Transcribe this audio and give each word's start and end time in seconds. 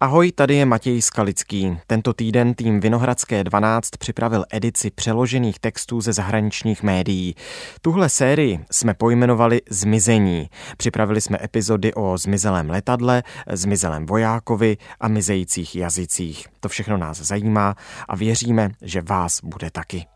Ahoj, 0.00 0.32
tady 0.32 0.54
je 0.54 0.66
Matěj 0.66 1.02
Skalický. 1.02 1.78
Tento 1.86 2.12
týden 2.12 2.54
tým 2.54 2.80
Vinohradské 2.80 3.44
12 3.44 3.90
připravil 3.90 4.44
edici 4.50 4.90
přeložených 4.90 5.58
textů 5.58 6.00
ze 6.00 6.12
zahraničních 6.12 6.82
médií. 6.82 7.34
Tuhle 7.80 8.08
sérii 8.08 8.64
jsme 8.70 8.94
pojmenovali 8.94 9.60
Zmizení. 9.70 10.50
Připravili 10.76 11.20
jsme 11.20 11.38
epizody 11.42 11.94
o 11.94 12.18
zmizelém 12.18 12.70
letadle, 12.70 13.22
zmizelém 13.52 14.06
vojákovi 14.06 14.76
a 15.00 15.08
mizejících 15.08 15.76
jazycích. 15.76 16.46
To 16.60 16.68
všechno 16.68 16.96
nás 16.96 17.20
zajímá 17.20 17.74
a 18.08 18.16
věříme, 18.16 18.70
že 18.82 19.02
vás 19.02 19.40
bude 19.44 19.70
taky. 19.70 20.06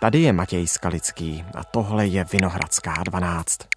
Tady 0.00 0.20
je 0.20 0.32
Matěj 0.32 0.66
Skalický 0.66 1.44
a 1.54 1.64
tohle 1.64 2.06
je 2.06 2.24
Vinohradská 2.32 2.94
12. 3.04 3.73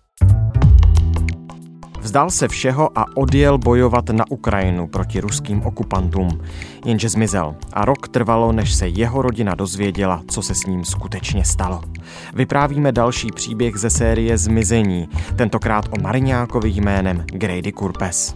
Vzdal 2.08 2.30
se 2.30 2.48
všeho 2.48 3.00
a 3.00 3.06
odjel 3.16 3.58
bojovat 3.58 4.10
na 4.10 4.26
Ukrajinu 4.30 4.88
proti 4.88 5.20
ruským 5.20 5.62
okupantům, 5.62 6.42
jenže 6.86 7.10
zmizel 7.10 7.56
a 7.74 7.86
rok 7.86 8.08
trvalo, 8.08 8.52
než 8.52 8.74
se 8.74 8.88
jeho 8.88 9.22
rodina 9.22 9.56
dozvěděla, 9.56 10.22
co 10.28 10.42
se 10.42 10.56
s 10.56 10.66
ním 10.66 10.86
skutečně 10.86 11.46
stalo. 11.46 11.82
Vyprávíme 12.34 12.92
další 12.92 13.32
příběh 13.32 13.76
ze 13.78 13.90
série 13.90 14.38
Zmizení, 14.38 15.10
tentokrát 15.36 15.86
o 15.92 16.02
Mariňákovi 16.02 16.70
jménem 16.70 17.26
Grady 17.26 17.72
Kurpes. 17.72 18.36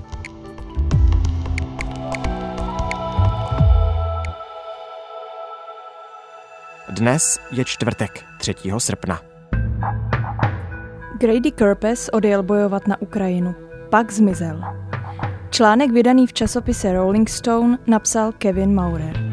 Dnes 6.89 7.39
je 7.51 7.65
čtvrtek, 7.65 8.23
3. 8.39 8.55
srpna. 8.77 9.30
Grady 11.21 11.51
Kurpes 11.51 12.09
odjel 12.13 12.43
bojovat 12.43 12.87
na 12.87 13.01
Ukrajinu, 13.01 13.55
pak 13.89 14.11
zmizel. 14.11 14.61
Článek 15.49 15.91
vydaný 15.91 16.27
v 16.27 16.33
časopise 16.33 16.93
Rolling 16.93 17.29
Stone 17.29 17.77
napsal 17.87 18.31
Kevin 18.31 18.73
Maurer. 18.73 19.30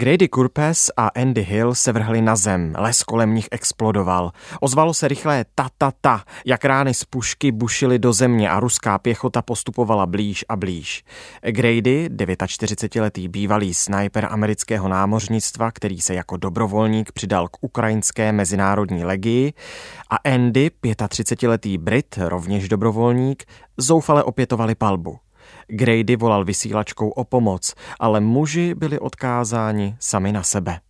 Grady 0.00 0.28
Kurpes 0.28 0.90
a 0.96 1.08
Andy 1.08 1.42
Hill 1.42 1.74
se 1.74 1.92
vrhli 1.92 2.22
na 2.22 2.36
zem, 2.36 2.74
les 2.78 3.02
kolem 3.02 3.34
nich 3.34 3.48
explodoval. 3.50 4.32
Ozvalo 4.60 4.94
se 4.94 5.08
rychlé 5.08 5.44
ta 5.54 5.68
ta 5.78 5.92
ta, 6.00 6.24
jak 6.44 6.64
rány 6.64 6.94
z 6.94 7.04
pušky 7.04 7.52
bušily 7.52 7.98
do 7.98 8.12
země 8.12 8.50
a 8.50 8.60
ruská 8.60 8.98
pěchota 8.98 9.42
postupovala 9.42 10.06
blíž 10.06 10.44
a 10.48 10.56
blíž. 10.56 11.04
Grady, 11.42 12.08
49-letý 12.08 13.28
bývalý 13.28 13.74
sniper 13.74 14.28
amerického 14.30 14.88
námořnictva, 14.88 15.70
který 15.70 16.00
se 16.00 16.14
jako 16.14 16.36
dobrovolník 16.36 17.12
přidal 17.12 17.48
k 17.48 17.56
ukrajinské 17.60 18.32
mezinárodní 18.32 19.04
legii, 19.04 19.52
a 20.10 20.16
Andy, 20.16 20.70
35-letý 20.84 21.78
Brit, 21.78 22.18
rovněž 22.18 22.68
dobrovolník, 22.68 23.44
zoufale 23.76 24.24
opětovali 24.24 24.74
palbu. 24.74 25.18
Grady 25.70 26.16
volal 26.16 26.44
vysílačkou 26.44 27.08
o 27.08 27.24
pomoc, 27.24 27.74
ale 28.00 28.20
muži 28.20 28.74
byli 28.74 28.98
odkázáni 28.98 29.96
sami 30.00 30.32
na 30.32 30.42
sebe. 30.42 30.80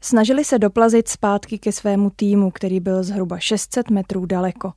Snažili 0.00 0.44
se 0.44 0.58
doplazit 0.58 1.08
zpátky 1.08 1.58
ke 1.58 1.72
svému 1.72 2.10
týmu, 2.16 2.50
který 2.50 2.80
byl 2.80 3.02
zhruba 3.02 3.38
600 3.38 3.90
metrů 3.90 4.26
daleko. 4.26 4.72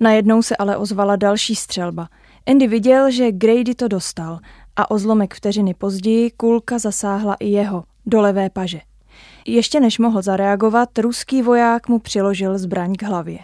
Najednou 0.00 0.42
se 0.42 0.56
ale 0.56 0.76
ozvala 0.76 1.16
další 1.16 1.56
střelba. 1.56 2.08
Andy 2.46 2.66
viděl, 2.66 3.10
že 3.10 3.32
Grady 3.32 3.74
to 3.74 3.88
dostal 3.88 4.38
a 4.76 4.90
o 4.90 4.98
zlomek 4.98 5.34
vteřiny 5.34 5.74
později 5.74 6.30
kulka 6.30 6.78
zasáhla 6.78 7.34
i 7.34 7.48
jeho, 7.48 7.84
do 8.06 8.20
levé 8.20 8.50
paže. 8.50 8.80
Ještě 9.46 9.80
než 9.80 9.98
mohl 9.98 10.22
zareagovat, 10.22 10.98
ruský 10.98 11.42
voják 11.42 11.88
mu 11.88 11.98
přiložil 11.98 12.58
zbraň 12.58 12.94
k 12.94 13.02
hlavě. 13.02 13.38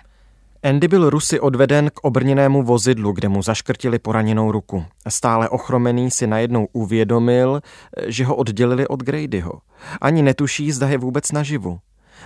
Andy 0.65 0.89
byl 0.89 1.11
Rusy 1.11 1.41
odveden 1.41 1.91
k 1.91 2.05
obrněnému 2.05 2.63
vozidlu, 2.63 3.13
kde 3.13 3.29
mu 3.29 3.43
zaškrtili 3.43 3.99
poraněnou 3.99 4.53
ruku. 4.53 4.85
Stále 5.09 5.49
ochromený 5.49 6.11
si 6.11 6.27
najednou 6.27 6.69
uvědomil, 6.73 7.61
že 8.07 8.25
ho 8.25 8.37
oddělili 8.37 8.89
od 8.89 9.03
Gradyho. 9.03 9.61
Ani 10.01 10.23
netuší, 10.23 10.73
zda 10.73 10.89
je 10.89 10.99
vůbec 10.99 11.33
naživu. 11.33 11.79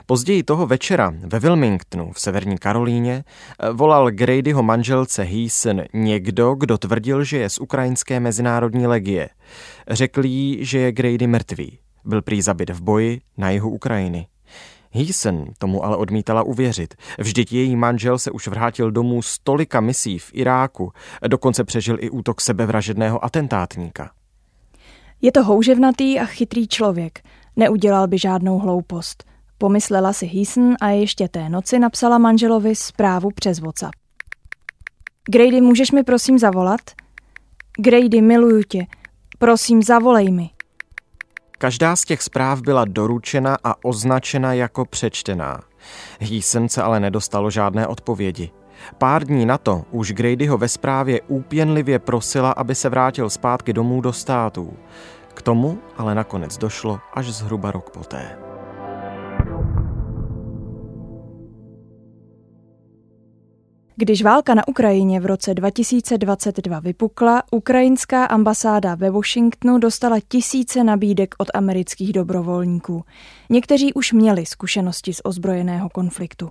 Později 0.06 0.43
toho 0.43 0.66
večera 0.66 1.15
ve 1.21 1.38
Wilmingtonu 1.38 2.12
v 2.12 2.21
severní 2.21 2.59
Karolíně 2.59 3.25
volal 3.72 4.10
Gradyho 4.10 4.62
manželce 4.62 5.22
Heason 5.22 5.82
někdo, 5.94 6.54
kdo 6.54 6.78
tvrdil, 6.78 7.25
že 7.25 7.38
je 7.38 7.50
z 7.50 7.59
ukrajinské 7.59 8.21
mezinárodní 8.21 8.87
legie. 8.87 9.28
Řekl 9.91 10.25
jí, 10.25 10.65
že 10.65 10.78
je 10.78 10.93
Grady 10.93 11.27
mrtvý. 11.27 11.78
Byl 12.04 12.22
prý 12.22 12.43
zabit 12.43 12.71
v 12.71 12.82
boji 12.82 13.21
na 13.37 13.50
jihu 13.50 13.71
Ukrajiny. 13.71 14.27
Heason 14.91 15.47
tomu 15.59 15.84
ale 15.84 15.97
odmítala 15.97 16.43
uvěřit. 16.43 16.94
Vždyť 17.19 17.53
její 17.53 17.76
manžel 17.76 18.19
se 18.19 18.31
už 18.31 18.49
vrátil 18.49 18.91
domů 18.91 19.22
z 19.22 19.38
tolika 19.38 19.81
misí 19.81 20.19
v 20.19 20.31
Iráku, 20.34 20.93
dokonce 21.28 21.65
přežil 21.65 21.97
i 22.00 22.10
útok 22.10 22.41
sebevražedného 22.41 23.25
atentátníka. 23.25 24.10
Je 25.22 25.32
to 25.32 25.44
houževnatý 25.44 26.21
a 26.21 26.25
chytrý 26.25 26.69
člověk. 26.69 27.21
Neudělal 27.56 28.09
by 28.09 28.19
žádnou 28.19 28.59
hloupost. 28.59 29.25
Pomyslela 29.59 30.12
si 30.12 30.27
Heason 30.27 30.75
a 30.81 30.88
ještě 30.88 31.28
té 31.28 31.48
noci 31.48 31.78
napsala 31.78 32.19
manželovi 32.19 32.75
zprávu 32.75 33.31
přes 33.34 33.59
WhatsApp. 33.59 33.94
Grady, 35.31 35.60
můžeš 35.60 35.91
mi 35.91 36.03
prosím 36.03 36.38
zavolat? 36.38 36.81
Grady, 37.78 38.21
miluju 38.21 38.62
tě. 38.62 38.87
Prosím, 39.38 39.82
zavolej 39.82 40.31
mi. 40.31 40.50
Každá 41.59 41.97
z 41.97 42.05
těch 42.05 42.23
zpráv 42.23 42.61
byla 42.61 42.85
doručena 42.85 43.57
a 43.65 43.75
označena 43.85 44.53
jako 44.53 44.85
přečtená. 44.85 45.61
Heason 46.21 46.69
se 46.69 46.83
ale 46.83 47.01
nedostalo 47.01 47.51
žádné 47.51 47.87
odpovědi. 47.87 48.51
Pár 48.99 49.25
dní 49.25 49.47
na 49.47 49.59
to 49.59 49.85
už 49.91 50.13
Gradyho 50.13 50.59
ve 50.59 50.69
zprávě 50.69 51.21
úpěnlivě 51.21 51.99
prosila, 51.99 52.53
aby 52.53 52.75
se 52.75 52.89
vrátil 52.89 53.31
zpátky 53.31 53.73
domů 53.73 54.01
do 54.01 54.13
států. 54.13 54.77
K 55.35 55.43
tomu 55.43 55.79
ale 55.97 56.15
nakonec 56.15 56.59
došlo 56.59 57.01
až 57.15 57.27
zhruba 57.27 57.71
rok 57.71 57.91
poté. 57.91 58.47
Když 64.00 64.22
válka 64.22 64.54
na 64.54 64.69
Ukrajině 64.69 65.20
v 65.20 65.26
roce 65.26 65.54
2022 65.54 66.81
vypukla, 66.81 67.42
ukrajinská 67.50 68.25
ambasáda 68.25 68.94
ve 68.94 69.10
Washingtonu 69.10 69.78
dostala 69.78 70.16
tisíce 70.28 70.84
nabídek 70.84 71.34
od 71.38 71.48
amerických 71.54 72.12
dobrovolníků. 72.12 73.04
Někteří 73.50 73.94
už 73.94 74.12
měli 74.12 74.47
zkušenosti 74.47 75.14
z 75.14 75.20
ozbrojeného 75.25 75.88
konfliktu. 75.88 76.50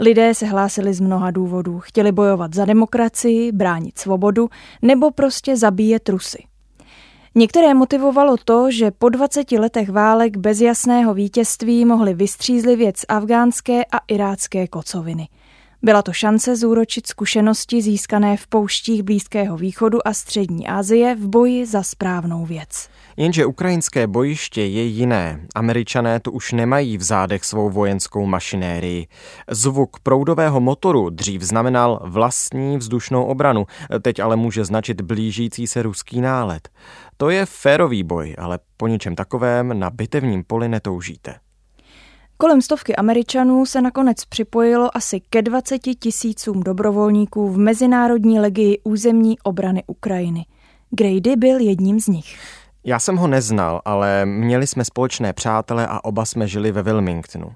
Lidé 0.00 0.34
se 0.34 0.46
hlásili 0.46 0.94
z 0.94 1.00
mnoha 1.00 1.30
důvodů. 1.30 1.80
Chtěli 1.80 2.12
bojovat 2.12 2.54
za 2.54 2.64
demokracii, 2.64 3.52
bránit 3.52 3.98
svobodu 3.98 4.48
nebo 4.82 5.10
prostě 5.10 5.56
zabíjet 5.56 6.08
Rusy. 6.08 6.44
Některé 7.34 7.74
motivovalo 7.74 8.36
to, 8.44 8.70
že 8.70 8.90
po 8.90 9.08
20 9.08 9.52
letech 9.52 9.90
válek 9.90 10.36
bez 10.36 10.60
jasného 10.60 11.14
vítězství 11.14 11.84
mohli 11.84 12.14
vystřízlivět 12.14 12.96
z 12.96 13.04
afgánské 13.08 13.84
a 13.84 13.98
irácké 14.08 14.68
kocoviny– 14.68 15.28
byla 15.84 16.02
to 16.02 16.12
šance 16.12 16.56
zúročit 16.56 17.06
zkušenosti 17.06 17.82
získané 17.82 18.36
v 18.36 18.46
pouštích 18.46 19.02
Blízkého 19.02 19.56
východu 19.56 20.08
a 20.08 20.12
Střední 20.12 20.68
Asie 20.68 21.14
v 21.14 21.28
boji 21.28 21.66
za 21.66 21.82
správnou 21.82 22.46
věc. 22.46 22.88
Jenže 23.16 23.46
ukrajinské 23.46 24.06
bojiště 24.06 24.62
je 24.64 24.84
jiné. 24.84 25.46
Američané 25.54 26.20
tu 26.20 26.30
už 26.30 26.52
nemají 26.52 26.98
v 26.98 27.02
zádech 27.02 27.44
svou 27.44 27.70
vojenskou 27.70 28.26
mašinérii. 28.26 29.06
Zvuk 29.50 30.00
proudového 30.00 30.60
motoru 30.60 31.10
dřív 31.10 31.42
znamenal 31.42 32.00
vlastní 32.04 32.76
vzdušnou 32.76 33.24
obranu, 33.24 33.66
teď 34.02 34.20
ale 34.20 34.36
může 34.36 34.64
značit 34.64 35.00
blížící 35.00 35.66
se 35.66 35.82
ruský 35.82 36.20
nálet. 36.20 36.68
To 37.16 37.30
je 37.30 37.46
férový 37.46 38.02
boj, 38.02 38.34
ale 38.38 38.58
po 38.76 38.88
ničem 38.88 39.14
takovém 39.14 39.78
na 39.78 39.90
bitevním 39.90 40.44
poli 40.44 40.68
netoužíte. 40.68 41.43
Kolem 42.36 42.62
stovky 42.62 42.96
Američanů 42.96 43.66
se 43.66 43.80
nakonec 43.80 44.24
připojilo 44.24 44.96
asi 44.96 45.20
ke 45.20 45.42
20 45.42 45.78
tisícům 45.78 46.62
dobrovolníků 46.62 47.50
v 47.50 47.58
Mezinárodní 47.58 48.40
legii 48.40 48.78
územní 48.84 49.38
obrany 49.38 49.82
Ukrajiny. 49.86 50.46
Grady 50.90 51.36
byl 51.36 51.60
jedním 51.60 52.00
z 52.00 52.06
nich. 52.06 52.38
Já 52.84 52.98
jsem 52.98 53.16
ho 53.16 53.26
neznal, 53.26 53.82
ale 53.84 54.26
měli 54.26 54.66
jsme 54.66 54.84
společné 54.84 55.32
přátele 55.32 55.86
a 55.86 56.04
oba 56.04 56.24
jsme 56.24 56.48
žili 56.48 56.72
ve 56.72 56.82
Wilmingtonu. 56.82 57.52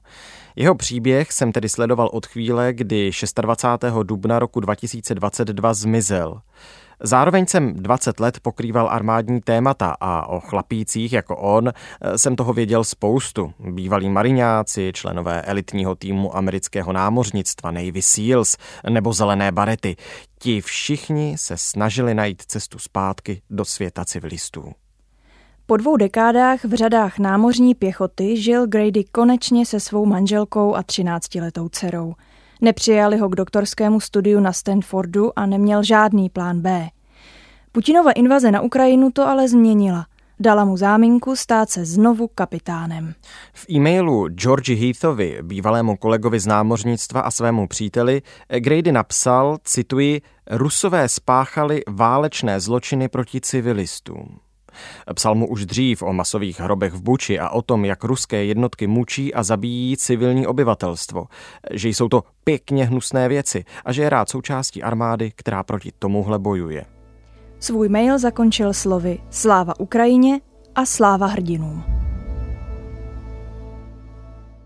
Jeho 0.57 0.75
příběh 0.75 1.33
jsem 1.33 1.53
tedy 1.53 1.69
sledoval 1.69 2.11
od 2.13 2.27
chvíle, 2.27 2.73
kdy 2.73 3.11
26. 3.43 3.95
dubna 4.03 4.39
roku 4.39 4.61
2022 4.61 5.75
zmizel. 5.75 6.41
Zároveň 7.01 7.47
jsem 7.47 7.75
20 7.75 8.21
let 8.21 8.41
pokrýval 8.41 8.89
armádní 8.91 9.41
témata 9.41 9.97
a 10.01 10.27
o 10.29 10.41
chlapících 10.41 11.13
jako 11.13 11.37
on 11.37 11.69
eh, 11.69 12.19
jsem 12.19 12.37
toho 12.37 12.53
věděl 12.53 12.85
spoustu. 12.85 13.53
Bývalí 13.59 14.09
mariňáci, 14.09 14.93
členové 14.95 15.43
elitního 15.43 15.95
týmu 15.95 16.37
amerického 16.37 16.93
námořnictva 16.93 17.71
Navy 17.71 18.03
SEALs 18.03 18.57
nebo 18.91 19.13
zelené 19.13 19.53
barety. 19.53 19.97
Ti 20.39 20.61
všichni 20.61 21.35
se 21.39 21.57
snažili 21.57 22.15
najít 22.15 22.43
cestu 22.43 22.79
zpátky 22.79 23.43
do 23.51 23.65
světa 23.65 24.05
civilistů. 24.05 24.73
Po 25.67 25.77
dvou 25.77 25.97
dekádách 25.97 26.65
v 26.65 26.75
řadách 26.75 27.19
námořní 27.19 27.75
pěchoty 27.75 28.37
žil 28.37 28.67
Grady 28.67 29.05
konečně 29.05 29.67
se 29.67 29.81
svou 29.81 30.07
manželkou 30.07 30.75
a 30.75 30.83
třináctiletou 30.83 31.69
dcerou. 31.69 32.15
Nepřijali 32.61 33.19
ho 33.19 33.29
k 33.29 33.37
doktorskému 33.37 34.01
studiu 34.01 34.41
na 34.41 34.53
Stanfordu 34.53 35.39
a 35.39 35.47
neměl 35.47 35.83
žádný 35.83 36.31
plán 36.31 36.61
B. 36.61 36.89
Putinova 37.73 38.13
invaze 38.13 38.51
na 38.51 38.61
Ukrajinu 38.61 39.11
to 39.11 39.27
ale 39.27 39.49
změnila. 39.49 40.07
Dala 40.41 40.65
mu 40.65 40.77
záminku 40.77 41.37
stát 41.37 41.71
se 41.71 41.85
znovu 41.85 42.29
kapitánem. 42.35 43.15
V 43.53 43.71
e-mailu 43.71 44.29
Georgi 44.29 44.75
Heathovi, 44.75 45.39
bývalému 45.43 45.97
kolegovi 45.97 46.41
z 46.41 46.47
námořnictva 46.47 47.21
a 47.21 47.31
svému 47.31 47.69
příteli, 47.69 48.23
Grady 48.59 48.93
napsal, 48.93 49.59
cituji, 49.65 50.21
Rusové 50.51 51.09
spáchali 51.09 51.83
válečné 51.89 52.61
zločiny 52.61 53.09
proti 53.09 53.41
civilistům. 53.41 54.39
Psal 55.15 55.35
mu 55.35 55.49
už 55.49 55.67
dřív 55.67 56.03
o 56.03 56.13
masových 56.13 56.61
hrobech 56.61 56.93
v 56.93 57.03
Buči 57.03 57.39
a 57.39 57.49
o 57.49 57.63
tom, 57.63 57.85
jak 57.85 58.05
ruské 58.05 58.45
jednotky 58.45 58.87
mučí 58.87 59.35
a 59.35 59.43
zabíjí 59.43 59.97
civilní 59.97 60.47
obyvatelstvo, 60.47 61.27
že 61.71 61.89
jsou 61.89 62.09
to 62.09 62.23
pěkně 62.45 62.85
hnusné 62.85 63.29
věci 63.29 63.65
a 63.85 63.93
že 63.93 64.03
je 64.03 64.11
rád 64.11 64.29
součástí 64.29 64.83
armády, 64.83 65.33
která 65.37 65.63
proti 65.63 65.93
tomuhle 65.99 66.39
bojuje. 66.39 66.85
Svůj 67.61 67.89
mail 67.89 68.19
zakončil 68.19 68.73
slovy 68.73 69.19
Sláva 69.31 69.81
Ukrajině 69.81 70.41
a 70.75 70.87
sláva 70.87 71.27
hrdinům. 71.27 71.98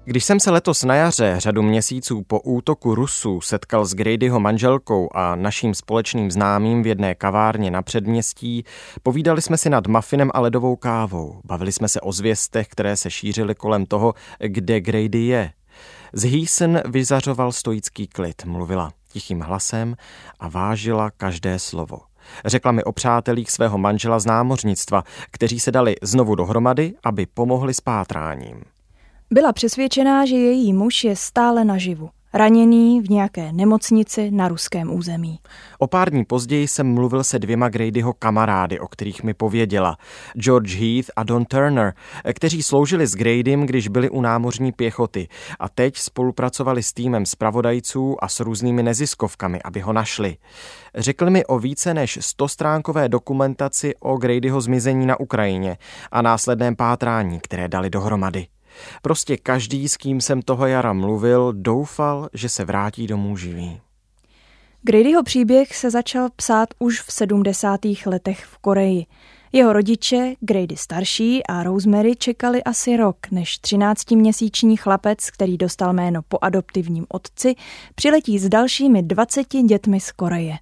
Když 0.04 0.24
jsem 0.24 0.40
se 0.40 0.50
letos 0.50 0.84
na 0.84 0.94
jaře 0.94 1.34
řadu 1.38 1.62
měsíců 1.62 2.22
po 2.22 2.40
útoku 2.40 2.94
Rusů 2.94 3.40
setkal 3.40 3.84
s 3.84 3.94
Gradyho 3.94 4.40
manželkou 4.40 5.08
a 5.14 5.36
naším 5.36 5.74
společným 5.74 6.30
známým 6.30 6.82
v 6.82 6.86
jedné 6.86 7.14
kavárně 7.14 7.70
na 7.70 7.82
předměstí, 7.82 8.64
povídali 9.02 9.42
jsme 9.42 9.58
si 9.58 9.70
nad 9.70 9.86
mafinem 9.86 10.30
a 10.34 10.40
ledovou 10.40 10.76
kávou. 10.76 11.40
Bavili 11.44 11.72
jsme 11.72 11.88
se 11.88 12.00
o 12.00 12.12
zvěstech, 12.12 12.68
které 12.68 12.96
se 12.96 13.10
šířily 13.10 13.54
kolem 13.54 13.86
toho, 13.86 14.14
kde 14.38 14.80
Grady 14.80 15.18
je. 15.18 15.52
Z 16.12 16.24
Heason 16.24 16.80
vyzařoval 16.88 17.52
stoický 17.52 18.06
klid, 18.06 18.44
mluvila 18.44 18.92
tichým 19.12 19.40
hlasem 19.40 19.96
a 20.40 20.48
vážila 20.48 21.10
každé 21.10 21.58
slovo. 21.58 21.98
Řekla 22.44 22.72
mi 22.72 22.84
o 22.84 22.92
přátelích 22.92 23.50
svého 23.50 23.78
manžela 23.78 24.18
z 24.18 24.26
námořnictva, 24.26 25.04
kteří 25.30 25.60
se 25.60 25.72
dali 25.72 25.96
znovu 26.02 26.34
dohromady, 26.34 26.94
aby 27.04 27.26
pomohli 27.26 27.74
s 27.74 27.80
pátráním. 27.80 28.62
Byla 29.32 29.52
přesvědčená, 29.52 30.26
že 30.26 30.36
její 30.36 30.72
muž 30.72 31.04
je 31.04 31.16
stále 31.16 31.64
naživu 31.64 32.10
raněný 32.34 33.00
v 33.00 33.10
nějaké 33.10 33.52
nemocnici 33.52 34.30
na 34.30 34.48
ruském 34.48 34.94
území. 34.94 35.38
O 35.78 35.86
pár 35.86 36.10
dní 36.10 36.24
později 36.24 36.68
jsem 36.68 36.94
mluvil 36.94 37.24
se 37.24 37.38
dvěma 37.38 37.68
Gradyho 37.68 38.12
kamarády, 38.12 38.80
o 38.80 38.88
kterých 38.88 39.22
mi 39.22 39.34
pověděla. 39.34 39.96
George 40.36 40.76
Heath 40.76 41.10
a 41.16 41.22
Don 41.22 41.44
Turner, 41.44 41.94
kteří 42.34 42.62
sloužili 42.62 43.06
s 43.06 43.14
Gradym, 43.14 43.66
když 43.66 43.88
byli 43.88 44.10
u 44.10 44.20
námořní 44.20 44.72
pěchoty 44.72 45.28
a 45.60 45.68
teď 45.68 45.96
spolupracovali 45.96 46.82
s 46.82 46.92
týmem 46.92 47.26
zpravodajců 47.26 48.24
a 48.24 48.28
s 48.28 48.40
různými 48.40 48.82
neziskovkami, 48.82 49.62
aby 49.64 49.80
ho 49.80 49.92
našli. 49.92 50.36
Řekli 50.94 51.30
mi 51.30 51.44
o 51.44 51.58
více 51.58 51.94
než 51.94 52.18
100 52.20 52.48
stránkové 52.48 53.08
dokumentaci 53.08 53.94
o 54.00 54.16
Gradyho 54.16 54.60
zmizení 54.60 55.06
na 55.06 55.20
Ukrajině 55.20 55.76
a 56.12 56.22
následném 56.22 56.76
pátrání, 56.76 57.40
které 57.40 57.68
dali 57.68 57.90
dohromady. 57.90 58.46
Prostě 59.02 59.36
každý, 59.36 59.88
s 59.88 59.96
kým 59.96 60.20
jsem 60.20 60.42
toho 60.42 60.66
jara 60.66 60.92
mluvil, 60.92 61.52
doufal, 61.52 62.28
že 62.32 62.48
se 62.48 62.64
vrátí 62.64 63.06
domů 63.06 63.36
živý. 63.36 63.80
Gradyho 64.82 65.22
příběh 65.22 65.76
se 65.76 65.90
začal 65.90 66.28
psát 66.36 66.68
už 66.78 67.00
v 67.00 67.12
70. 67.12 67.80
letech 68.06 68.44
v 68.44 68.58
Koreji. 68.58 69.06
Jeho 69.52 69.72
rodiče, 69.72 70.34
Grady 70.40 70.76
starší 70.76 71.46
a 71.46 71.62
Rosemary, 71.62 72.16
čekali 72.16 72.62
asi 72.62 72.96
rok, 72.96 73.16
než 73.30 73.60
13-měsíční 73.60 74.76
chlapec, 74.76 75.30
který 75.30 75.56
dostal 75.56 75.92
jméno 75.92 76.22
po 76.28 76.38
adoptivním 76.40 77.06
otci, 77.08 77.54
přiletí 77.94 78.38
s 78.38 78.48
dalšími 78.48 79.02
20 79.02 79.46
dětmi 79.66 80.00
z 80.00 80.12
Koreje. 80.12 80.54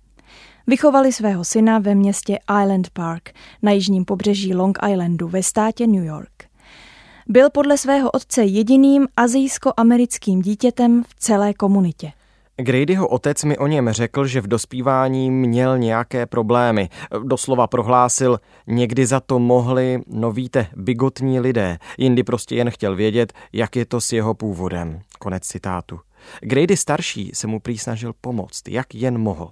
Vychovali 0.67 1.13
svého 1.13 1.45
syna 1.45 1.79
ve 1.79 1.95
městě 1.95 2.39
Island 2.63 2.91
Park 2.91 3.31
na 3.63 3.73
jižním 3.73 4.05
pobřeží 4.05 4.55
Long 4.55 4.79
Islandu 4.91 5.29
ve 5.29 5.43
státě 5.43 5.87
New 5.87 6.05
York. 6.05 6.50
Byl 7.31 7.51
podle 7.51 7.79
svého 7.79 8.11
otce 8.11 8.45
jediným 8.45 9.09
azijsko-americkým 9.17 10.43
dítětem 10.43 11.05
v 11.09 11.15
celé 11.15 11.55
komunitě. 11.55 12.13
Gradyho 12.57 13.09
otec 13.09 13.45
mi 13.45 13.59
o 13.59 13.67
něm 13.67 13.91
řekl, 13.91 14.27
že 14.27 14.41
v 14.41 14.47
dospívání 14.47 15.31
měl 15.31 15.79
nějaké 15.79 16.27
problémy. 16.27 16.89
Doslova 17.25 17.67
prohlásil, 17.67 18.41
někdy 18.67 19.07
za 19.07 19.21
to 19.21 19.39
mohli, 19.39 20.03
no 20.07 20.33
víte, 20.33 20.67
bigotní 20.77 21.41
lidé, 21.41 21.79
jindy 21.99 22.23
prostě 22.23 22.57
jen 22.57 22.71
chtěl 22.71 22.97
vědět, 22.97 23.33
jak 23.53 23.77
je 23.77 23.87
to 23.87 24.01
s 24.01 24.13
jeho 24.13 24.35
původem. 24.35 25.01
Konec 25.19 25.43
citátu. 25.43 26.01
Grady 26.41 26.77
starší 26.77 27.31
se 27.35 27.47
mu 27.47 27.61
prý 27.61 27.79
snažil 27.79 28.13
pomoct, 28.21 28.69
jak 28.69 28.95
jen 28.95 29.19
mohl. 29.19 29.51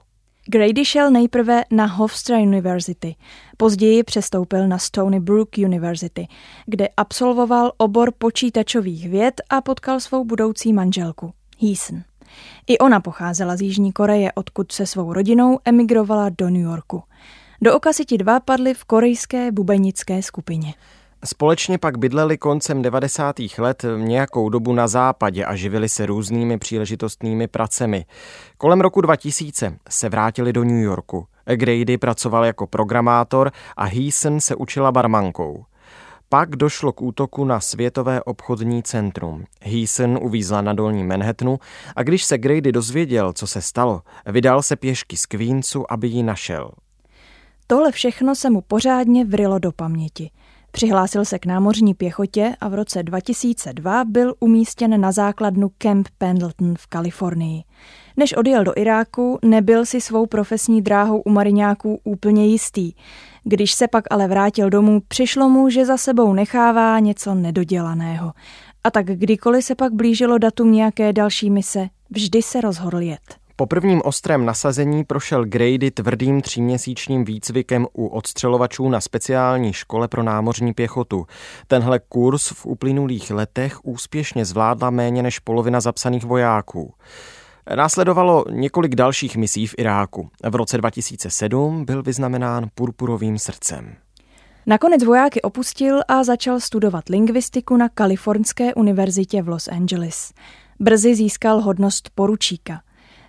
Grady 0.50 0.84
šel 0.84 1.10
nejprve 1.10 1.64
na 1.70 1.86
Hofstra 1.86 2.38
University, 2.38 3.16
později 3.56 4.02
přestoupil 4.02 4.68
na 4.68 4.78
Stony 4.78 5.20
Brook 5.20 5.48
University, 5.58 6.28
kde 6.66 6.88
absolvoval 6.96 7.72
obor 7.76 8.12
počítačových 8.18 9.08
věd 9.08 9.40
a 9.50 9.60
potkal 9.60 10.00
svou 10.00 10.24
budoucí 10.24 10.72
manželku, 10.72 11.32
Heason. 11.60 12.02
I 12.66 12.78
ona 12.78 13.00
pocházela 13.00 13.56
z 13.56 13.60
Jižní 13.60 13.92
Koreje, 13.92 14.32
odkud 14.32 14.72
se 14.72 14.86
svou 14.86 15.12
rodinou 15.12 15.58
emigrovala 15.64 16.28
do 16.28 16.50
New 16.50 16.62
Yorku. 16.62 17.02
Do 17.62 17.76
oka 17.76 17.90
dva 18.16 18.40
padli 18.40 18.74
v 18.74 18.84
korejské 18.84 19.52
bubenické 19.52 20.22
skupině. 20.22 20.74
Společně 21.24 21.78
pak 21.78 21.98
bydleli 21.98 22.38
koncem 22.38 22.82
90. 22.82 23.36
let 23.58 23.84
nějakou 23.96 24.48
dobu 24.48 24.72
na 24.72 24.88
západě 24.88 25.44
a 25.44 25.56
živili 25.56 25.88
se 25.88 26.06
různými 26.06 26.58
příležitostnými 26.58 27.48
pracemi. 27.48 28.04
Kolem 28.58 28.80
roku 28.80 29.00
2000 29.00 29.76
se 29.88 30.08
vrátili 30.08 30.52
do 30.52 30.64
New 30.64 30.82
Yorku. 30.82 31.26
Grady 31.54 31.98
pracoval 31.98 32.44
jako 32.44 32.66
programátor 32.66 33.52
a 33.76 33.84
Heason 33.84 34.40
se 34.40 34.54
učila 34.54 34.92
barmankou. 34.92 35.64
Pak 36.28 36.56
došlo 36.56 36.92
k 36.92 37.02
útoku 37.02 37.44
na 37.44 37.60
Světové 37.60 38.22
obchodní 38.22 38.82
centrum. 38.82 39.44
Heason 39.62 40.18
uvízla 40.22 40.60
na 40.60 40.72
dolní 40.72 41.04
Manhattanu 41.04 41.58
a 41.96 42.02
když 42.02 42.24
se 42.24 42.38
Grady 42.38 42.72
dozvěděl, 42.72 43.32
co 43.32 43.46
se 43.46 43.62
stalo, 43.62 44.02
vydal 44.26 44.62
se 44.62 44.76
pěšky 44.76 45.16
z 45.16 45.26
Queensu, 45.26 45.92
aby 45.92 46.08
ji 46.08 46.22
našel. 46.22 46.70
Tohle 47.66 47.92
všechno 47.92 48.34
se 48.34 48.50
mu 48.50 48.60
pořádně 48.60 49.24
vrilo 49.24 49.58
do 49.58 49.72
paměti. 49.72 50.30
Přihlásil 50.78 51.24
se 51.24 51.38
k 51.38 51.46
námořní 51.46 51.94
pěchotě 51.94 52.54
a 52.60 52.68
v 52.68 52.74
roce 52.74 53.02
2002 53.02 54.04
byl 54.04 54.34
umístěn 54.40 55.00
na 55.00 55.12
základnu 55.12 55.70
Camp 55.78 56.08
Pendleton 56.18 56.74
v 56.78 56.86
Kalifornii. 56.86 57.62
Než 58.16 58.32
odjel 58.32 58.64
do 58.64 58.72
Iráku, 58.76 59.38
nebyl 59.44 59.86
si 59.86 60.00
svou 60.00 60.26
profesní 60.26 60.82
dráhou 60.82 61.20
u 61.20 61.30
mariňáků 61.30 62.00
úplně 62.04 62.46
jistý. 62.46 62.92
Když 63.44 63.72
se 63.72 63.88
pak 63.88 64.04
ale 64.10 64.28
vrátil 64.28 64.70
domů, 64.70 65.02
přišlo 65.08 65.48
mu, 65.48 65.70
že 65.70 65.86
za 65.86 65.96
sebou 65.96 66.32
nechává 66.32 66.98
něco 66.98 67.34
nedodělaného. 67.34 68.32
A 68.84 68.90
tak 68.90 69.06
kdykoliv 69.06 69.64
se 69.64 69.74
pak 69.74 69.92
blížilo 69.92 70.38
datum 70.38 70.72
nějaké 70.72 71.12
další 71.12 71.50
mise, 71.50 71.88
vždy 72.10 72.42
se 72.42 72.60
rozhodl 72.60 72.98
jet. 72.98 73.37
Po 73.60 73.66
prvním 73.66 74.02
ostrém 74.04 74.46
nasazení 74.46 75.04
prošel 75.04 75.44
Grady 75.44 75.90
tvrdým 75.90 76.40
tříměsíčním 76.40 77.24
výcvikem 77.24 77.86
u 77.92 78.06
odstřelovačů 78.06 78.88
na 78.88 79.00
speciální 79.00 79.72
škole 79.72 80.08
pro 80.08 80.22
námořní 80.22 80.74
pěchotu. 80.74 81.26
Tenhle 81.66 81.98
kurz 81.98 82.48
v 82.48 82.66
uplynulých 82.66 83.30
letech 83.30 83.84
úspěšně 83.84 84.44
zvládla 84.44 84.90
méně 84.90 85.22
než 85.22 85.38
polovina 85.38 85.80
zapsaných 85.80 86.24
vojáků. 86.24 86.94
Následovalo 87.74 88.44
několik 88.50 88.94
dalších 88.94 89.36
misí 89.36 89.66
v 89.66 89.74
Iráku. 89.78 90.30
V 90.50 90.54
roce 90.54 90.78
2007 90.78 91.84
byl 91.84 92.02
vyznamenán 92.02 92.66
purpurovým 92.74 93.38
srdcem. 93.38 93.94
Nakonec 94.66 95.04
vojáky 95.04 95.42
opustil 95.42 96.00
a 96.08 96.24
začal 96.24 96.60
studovat 96.60 97.08
lingvistiku 97.08 97.76
na 97.76 97.88
Kalifornské 97.88 98.74
univerzitě 98.74 99.42
v 99.42 99.48
Los 99.48 99.68
Angeles. 99.68 100.32
Brzy 100.80 101.14
získal 101.14 101.60
hodnost 101.60 102.10
poručíka. 102.14 102.80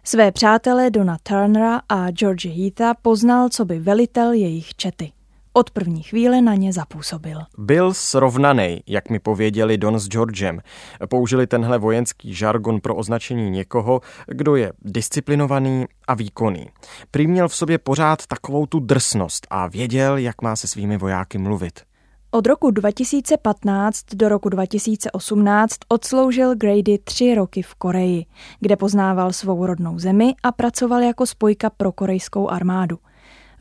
Své 0.09 0.31
přátele 0.31 0.89
Dona 0.89 1.17
Turnera 1.23 1.81
a 1.89 2.11
George 2.11 2.45
Heatha 2.45 2.93
poznal, 3.01 3.49
co 3.49 3.65
by 3.65 3.79
velitel 3.79 4.33
jejich 4.33 4.75
čety. 4.75 5.11
Od 5.53 5.71
první 5.71 6.03
chvíle 6.03 6.41
na 6.41 6.55
ně 6.55 6.73
zapůsobil. 6.73 7.39
Byl 7.57 7.93
srovnaný, 7.93 8.83
jak 8.87 9.09
mi 9.09 9.19
pověděli 9.19 9.77
Don 9.77 9.99
s 9.99 10.07
Georgem. 10.07 10.61
Použili 11.09 11.47
tenhle 11.47 11.77
vojenský 11.77 12.33
žargon 12.33 12.81
pro 12.81 12.95
označení 12.95 13.49
někoho, 13.49 14.01
kdo 14.27 14.55
je 14.55 14.73
disciplinovaný 14.81 15.85
a 16.07 16.13
výkonný. 16.13 16.67
Prý 17.11 17.27
měl 17.27 17.47
v 17.47 17.55
sobě 17.55 17.77
pořád 17.77 18.27
takovou 18.27 18.65
tu 18.65 18.79
drsnost 18.79 19.47
a 19.49 19.67
věděl, 19.67 20.17
jak 20.17 20.41
má 20.41 20.55
se 20.55 20.67
svými 20.67 20.97
vojáky 20.97 21.37
mluvit. 21.37 21.88
Od 22.31 22.47
roku 22.47 22.71
2015 22.71 24.05
do 24.15 24.29
roku 24.29 24.49
2018 24.49 25.75
odsloužil 25.87 26.55
Grady 26.55 26.97
tři 27.03 27.35
roky 27.35 27.61
v 27.61 27.75
Koreji, 27.75 28.25
kde 28.59 28.75
poznával 28.75 29.33
svou 29.33 29.65
rodnou 29.65 29.99
zemi 29.99 30.33
a 30.43 30.51
pracoval 30.51 31.01
jako 31.01 31.25
spojka 31.25 31.69
pro 31.69 31.91
korejskou 31.91 32.49
armádu. 32.49 32.97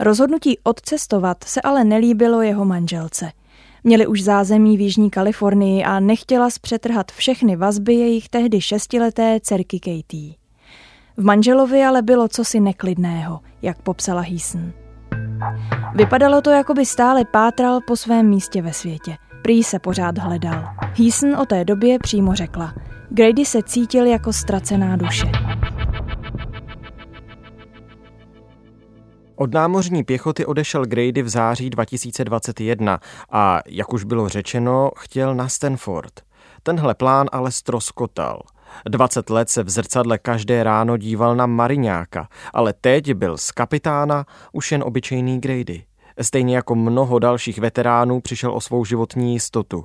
Rozhodnutí 0.00 0.58
odcestovat 0.62 1.44
se 1.44 1.60
ale 1.62 1.84
nelíbilo 1.84 2.42
jeho 2.42 2.64
manželce. 2.64 3.32
Měli 3.84 4.06
už 4.06 4.22
zázemí 4.22 4.76
v 4.76 4.80
Jižní 4.80 5.10
Kalifornii 5.10 5.84
a 5.84 6.00
nechtěla 6.00 6.50
zpřetrhat 6.50 7.12
všechny 7.12 7.56
vazby 7.56 7.94
jejich 7.94 8.28
tehdy 8.28 8.60
šestileté 8.60 9.40
dcerky 9.42 9.80
Katie. 9.80 10.34
V 11.16 11.24
manželovi 11.24 11.84
ale 11.84 12.02
bylo 12.02 12.28
cosi 12.28 12.60
neklidného, 12.60 13.40
jak 13.62 13.82
popsala 13.82 14.20
Heason. 14.20 14.87
Vypadalo 15.94 16.42
to, 16.42 16.50
jako 16.50 16.74
by 16.74 16.86
stále 16.86 17.24
pátral 17.24 17.80
po 17.86 17.96
svém 17.96 18.26
místě 18.28 18.62
ve 18.62 18.72
světě. 18.72 19.16
Prý 19.42 19.64
se 19.64 19.78
pořád 19.78 20.18
hledal. 20.18 20.64
Heason 20.98 21.36
o 21.36 21.46
té 21.46 21.64
době 21.64 21.98
přímo 21.98 22.34
řekla. 22.34 22.74
Grady 23.10 23.44
se 23.44 23.62
cítil 23.62 24.06
jako 24.06 24.32
ztracená 24.32 24.96
duše. 24.96 25.32
Od 29.36 29.54
námořní 29.54 30.04
pěchoty 30.04 30.46
odešel 30.46 30.84
Grady 30.86 31.22
v 31.22 31.28
září 31.28 31.70
2021 31.70 33.00
a, 33.30 33.60
jak 33.66 33.92
už 33.92 34.04
bylo 34.04 34.28
řečeno, 34.28 34.90
chtěl 34.96 35.34
na 35.34 35.48
Stanford. 35.48 36.12
Tenhle 36.62 36.94
plán 36.94 37.26
ale 37.32 37.52
stroskotal. 37.52 38.40
20 38.88 39.30
let 39.30 39.50
se 39.50 39.62
v 39.62 39.70
zrcadle 39.70 40.18
každé 40.18 40.62
ráno 40.62 40.96
díval 40.96 41.36
na 41.36 41.46
Mariňáka, 41.46 42.28
ale 42.52 42.72
teď 42.72 43.14
byl 43.14 43.38
z 43.38 43.50
kapitána 43.50 44.26
už 44.52 44.72
jen 44.72 44.82
obyčejný 44.82 45.40
Grady. 45.40 45.84
Stejně 46.20 46.56
jako 46.56 46.74
mnoho 46.74 47.18
dalších 47.18 47.58
veteránů 47.58 48.20
přišel 48.20 48.52
o 48.52 48.60
svou 48.60 48.84
životní 48.84 49.32
jistotu. 49.32 49.84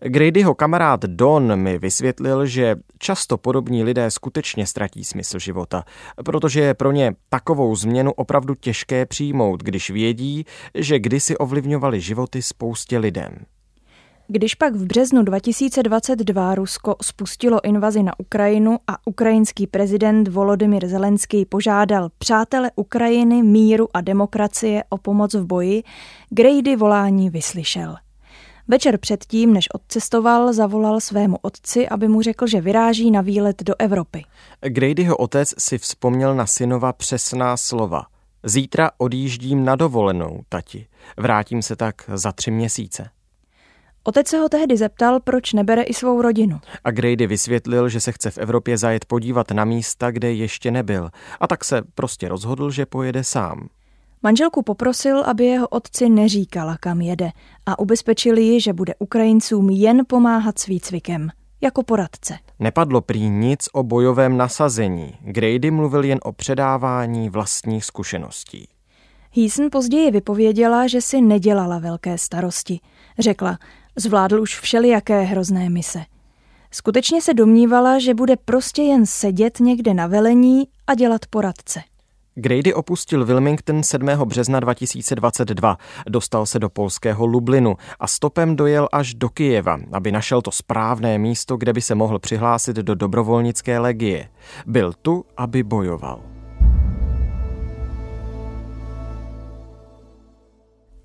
Gradyho 0.00 0.54
kamarád 0.54 1.00
Don 1.04 1.56
mi 1.56 1.78
vysvětlil, 1.78 2.46
že 2.46 2.76
často 2.98 3.38
podobní 3.38 3.84
lidé 3.84 4.10
skutečně 4.10 4.66
ztratí 4.66 5.04
smysl 5.04 5.38
života, 5.38 5.84
protože 6.24 6.60
je 6.60 6.74
pro 6.74 6.92
ně 6.92 7.12
takovou 7.28 7.76
změnu 7.76 8.12
opravdu 8.12 8.54
těžké 8.54 9.06
přijmout, 9.06 9.62
když 9.62 9.90
vědí, 9.90 10.44
že 10.74 10.98
kdysi 10.98 11.36
ovlivňovali 11.36 12.00
životy 12.00 12.42
spoustě 12.42 12.98
lidem. 12.98 13.36
Když 14.28 14.54
pak 14.54 14.74
v 14.74 14.86
březnu 14.86 15.22
2022 15.22 16.54
Rusko 16.54 16.96
spustilo 17.02 17.64
invazi 17.64 18.02
na 18.02 18.20
Ukrajinu 18.20 18.78
a 18.86 19.06
ukrajinský 19.06 19.66
prezident 19.66 20.28
Volodymyr 20.28 20.88
Zelenský 20.88 21.44
požádal 21.44 22.08
přátele 22.18 22.70
Ukrajiny, 22.76 23.42
míru 23.42 23.88
a 23.94 24.00
demokracie 24.00 24.84
o 24.88 24.98
pomoc 24.98 25.34
v 25.34 25.44
boji, 25.44 25.82
Grady 26.30 26.76
volání 26.76 27.30
vyslyšel. 27.30 27.96
Večer 28.68 28.98
předtím, 28.98 29.52
než 29.52 29.74
odcestoval, 29.74 30.52
zavolal 30.52 31.00
svému 31.00 31.36
otci, 31.42 31.88
aby 31.88 32.08
mu 32.08 32.22
řekl, 32.22 32.46
že 32.46 32.60
vyráží 32.60 33.10
na 33.10 33.20
výlet 33.20 33.62
do 33.62 33.74
Evropy. 33.78 34.24
Gradyho 34.60 35.16
otec 35.16 35.54
si 35.58 35.78
vzpomněl 35.78 36.34
na 36.34 36.46
synova 36.46 36.92
přesná 36.92 37.56
slova. 37.56 38.02
Zítra 38.42 38.90
odjíždím 38.98 39.64
na 39.64 39.76
dovolenou, 39.76 40.40
tati. 40.48 40.86
Vrátím 41.16 41.62
se 41.62 41.76
tak 41.76 42.10
za 42.14 42.32
tři 42.32 42.50
měsíce. 42.50 43.10
Otec 44.06 44.28
se 44.28 44.38
ho 44.38 44.48
tehdy 44.48 44.76
zeptal, 44.76 45.20
proč 45.20 45.52
nebere 45.52 45.82
i 45.82 45.94
svou 45.94 46.22
rodinu. 46.22 46.60
A 46.84 46.90
Grady 46.90 47.26
vysvětlil, 47.26 47.88
že 47.88 48.00
se 48.00 48.12
chce 48.12 48.30
v 48.30 48.38
Evropě 48.38 48.78
zajet 48.78 49.04
podívat 49.04 49.50
na 49.50 49.64
místa, 49.64 50.10
kde 50.10 50.32
ještě 50.32 50.70
nebyl. 50.70 51.10
A 51.40 51.46
tak 51.46 51.64
se 51.64 51.82
prostě 51.94 52.28
rozhodl, 52.28 52.70
že 52.70 52.86
pojede 52.86 53.24
sám. 53.24 53.68
Manželku 54.22 54.62
poprosil, 54.62 55.20
aby 55.20 55.44
jeho 55.44 55.68
otci 55.68 56.08
neříkala, 56.08 56.76
kam 56.80 57.00
jede 57.00 57.30
a 57.66 57.78
ubezpečili 57.78 58.42
ji, 58.42 58.60
že 58.60 58.72
bude 58.72 58.94
Ukrajincům 58.98 59.70
jen 59.70 60.02
pomáhat 60.06 60.58
s 60.58 60.66
výcvikem, 60.66 61.28
jako 61.60 61.82
poradce. 61.82 62.38
Nepadlo 62.58 63.00
prý 63.00 63.28
nic 63.28 63.68
o 63.72 63.82
bojovém 63.82 64.36
nasazení. 64.36 65.14
Grady 65.20 65.70
mluvil 65.70 66.04
jen 66.04 66.18
o 66.22 66.32
předávání 66.32 67.28
vlastních 67.28 67.84
zkušeností. 67.84 68.68
Heason 69.36 69.68
později 69.72 70.10
vypověděla, 70.10 70.86
že 70.86 71.00
si 71.00 71.20
nedělala 71.20 71.78
velké 71.78 72.18
starosti. 72.18 72.80
Řekla, 73.18 73.58
zvládl 73.96 74.40
už 74.40 74.60
všelijaké 74.60 75.22
hrozné 75.22 75.70
mise. 75.70 76.04
Skutečně 76.70 77.22
se 77.22 77.34
domnívala, 77.34 77.98
že 77.98 78.14
bude 78.14 78.36
prostě 78.36 78.82
jen 78.82 79.06
sedět 79.06 79.60
někde 79.60 79.94
na 79.94 80.06
velení 80.06 80.64
a 80.86 80.94
dělat 80.94 81.20
poradce. 81.30 81.80
Grady 82.34 82.74
opustil 82.74 83.24
Wilmington 83.24 83.82
7. 83.82 84.08
března 84.24 84.60
2022, 84.60 85.76
dostal 86.08 86.46
se 86.46 86.58
do 86.58 86.68
polského 86.68 87.26
Lublinu 87.26 87.76
a 88.00 88.06
stopem 88.06 88.56
dojel 88.56 88.88
až 88.92 89.14
do 89.14 89.28
Kijeva, 89.28 89.78
aby 89.92 90.12
našel 90.12 90.42
to 90.42 90.50
správné 90.50 91.18
místo, 91.18 91.56
kde 91.56 91.72
by 91.72 91.80
se 91.80 91.94
mohl 91.94 92.18
přihlásit 92.18 92.76
do 92.76 92.94
dobrovolnické 92.94 93.78
legie. 93.78 94.28
Byl 94.66 94.92
tu, 95.02 95.24
aby 95.36 95.62
bojoval. 95.62 96.35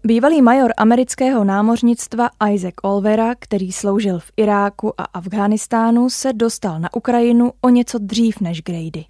Bývalý 0.04 0.42
major 0.42 0.74
amerického 0.78 1.44
námořnictva 1.44 2.30
Isaac 2.52 2.74
Olvera, 2.84 3.36
který 3.40 3.72
sloužil 3.72 4.20
v 4.20 4.32
Iráku 4.38 5.02
a 5.02 5.04
Afghánistánu, 5.04 6.10
se 6.10 6.34
dostal 6.34 6.80
na 6.80 6.94
Ukrajinu 6.94 7.52
o 7.62 7.70
něco 7.70 7.98
dřív 7.98 8.40
než 8.40 8.62
Grady. 8.62 9.06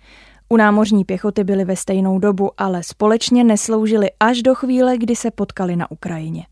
U 0.49 0.57
námořní 0.57 1.05
pěchoty 1.05 1.43
byli 1.43 1.65
ve 1.65 1.75
stejnou 1.75 2.19
dobu, 2.19 2.51
ale 2.57 2.83
společně 2.83 3.43
nesloužili 3.43 4.09
až 4.19 4.41
do 4.41 4.55
chvíle, 4.55 4.97
kdy 4.97 5.15
se 5.15 5.31
potkali 5.31 5.75
na 5.75 5.91
Ukrajině. 5.91 6.45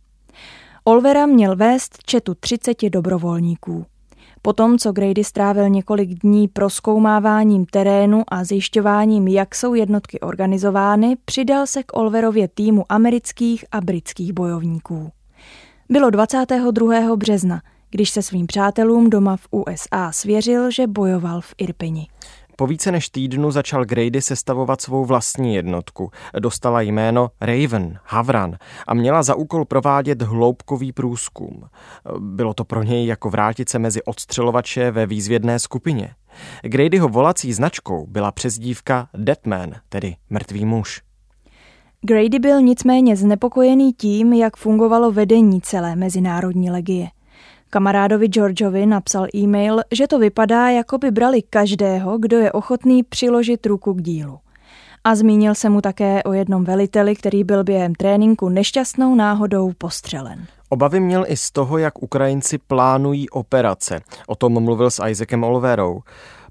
Olvera 0.83 1.25
měl 1.25 1.55
vést 1.55 1.97
četu 2.05 2.35
30 2.39 2.89
dobrovolníků. 2.89 3.85
Potom, 4.41 4.77
co 4.77 4.91
Grady 4.91 5.23
strávil 5.23 5.69
několik 5.69 6.09
dní 6.09 6.47
proskoumáváním 6.47 7.65
terénu 7.65 8.23
a 8.27 8.43
zjišťováním, 8.43 9.27
jak 9.27 9.55
jsou 9.55 9.73
jednotky 9.73 10.19
organizovány, 10.19 11.17
přidal 11.25 11.67
se 11.67 11.83
k 11.83 11.97
Olverově 11.97 12.47
týmu 12.47 12.85
amerických 12.89 13.65
a 13.71 13.81
britských 13.81 14.33
bojovníků. 14.33 15.11
Bylo 15.89 16.09
22. 16.09 17.15
března, 17.15 17.61
když 17.89 18.09
se 18.09 18.21
svým 18.21 18.47
přátelům 18.47 19.09
doma 19.09 19.37
v 19.37 19.47
USA 19.51 20.11
svěřil, 20.11 20.71
že 20.71 20.87
bojoval 20.87 21.41
v 21.41 21.53
Irpini. 21.57 22.07
Po 22.59 22.67
více 22.67 22.91
než 22.91 23.09
týdnu 23.09 23.51
začal 23.51 23.85
Grady 23.85 24.21
sestavovat 24.21 24.81
svou 24.81 25.05
vlastní 25.05 25.55
jednotku. 25.55 26.11
Dostala 26.39 26.81
jméno 26.81 27.29
Raven, 27.41 27.99
Havran 28.05 28.57
a 28.87 28.93
měla 28.93 29.23
za 29.23 29.35
úkol 29.35 29.65
provádět 29.65 30.21
hloubkový 30.21 30.91
průzkum. 30.91 31.63
Bylo 32.19 32.53
to 32.53 32.65
pro 32.65 32.83
něj 32.83 33.05
jako 33.05 33.29
vrátit 33.29 33.69
se 33.69 33.79
mezi 33.79 34.03
odstřelovače 34.03 34.91
ve 34.91 35.05
výzvědné 35.05 35.59
skupině. 35.59 36.13
Gradyho 36.61 37.09
volací 37.09 37.53
značkou 37.53 38.07
byla 38.07 38.31
přezdívka 38.31 39.09
Deadman, 39.13 39.75
tedy 39.89 40.15
mrtvý 40.29 40.65
muž. 40.65 41.01
Grady 42.01 42.39
byl 42.39 42.61
nicméně 42.61 43.15
znepokojený 43.15 43.93
tím, 43.93 44.33
jak 44.33 44.57
fungovalo 44.57 45.11
vedení 45.11 45.61
celé 45.61 45.95
mezinárodní 45.95 46.71
legie. 46.71 47.07
Kamarádovi 47.69 48.27
Georgeovi 48.27 48.85
napsal 48.85 49.27
e-mail, 49.35 49.81
že 49.91 50.07
to 50.07 50.19
vypadá, 50.19 50.69
jako 50.69 50.97
by 50.97 51.11
brali 51.11 51.41
každého, 51.41 52.17
kdo 52.17 52.37
je 52.37 52.51
ochotný 52.51 53.03
přiložit 53.03 53.65
ruku 53.65 53.93
k 53.93 54.01
dílu. 54.01 54.39
A 55.03 55.15
zmínil 55.15 55.55
se 55.55 55.69
mu 55.69 55.81
také 55.81 56.23
o 56.23 56.33
jednom 56.33 56.63
veliteli, 56.63 57.15
který 57.15 57.43
byl 57.43 57.63
během 57.63 57.95
tréninku 57.95 58.49
nešťastnou 58.49 59.15
náhodou 59.15 59.71
postřelen. 59.77 60.45
Obavy 60.69 60.99
měl 60.99 61.25
i 61.27 61.37
z 61.37 61.51
toho, 61.51 61.77
jak 61.77 62.03
Ukrajinci 62.03 62.57
plánují 62.57 63.29
operace. 63.29 63.99
O 64.27 64.35
tom 64.35 64.63
mluvil 64.63 64.91
s 64.91 65.03
Isaacem 65.07 65.43
Olverou. 65.43 66.01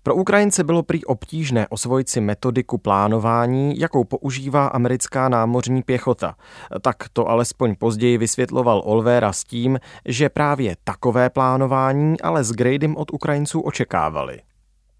Pro 0.08 0.14
Ukrajince 0.14 0.64
bylo 0.64 0.82
prý 0.82 1.04
obtížné 1.04 1.68
osvojit 1.68 2.08
si 2.08 2.20
metodiku 2.20 2.78
plánování, 2.78 3.78
jakou 3.78 4.04
používá 4.04 4.66
americká 4.66 5.28
námořní 5.28 5.82
pěchota. 5.82 6.34
Tak 6.80 6.96
to 7.12 7.28
alespoň 7.28 7.74
později 7.74 8.18
vysvětloval 8.18 8.82
Olvera 8.84 9.32
s 9.32 9.44
tím, 9.44 9.78
že 10.04 10.28
právě 10.28 10.76
takové 10.84 11.30
plánování 11.30 12.20
ale 12.20 12.44
s 12.44 12.52
Gradym 12.52 12.96
od 12.96 13.12
Ukrajinců 13.12 13.60
očekávali. 13.60 14.40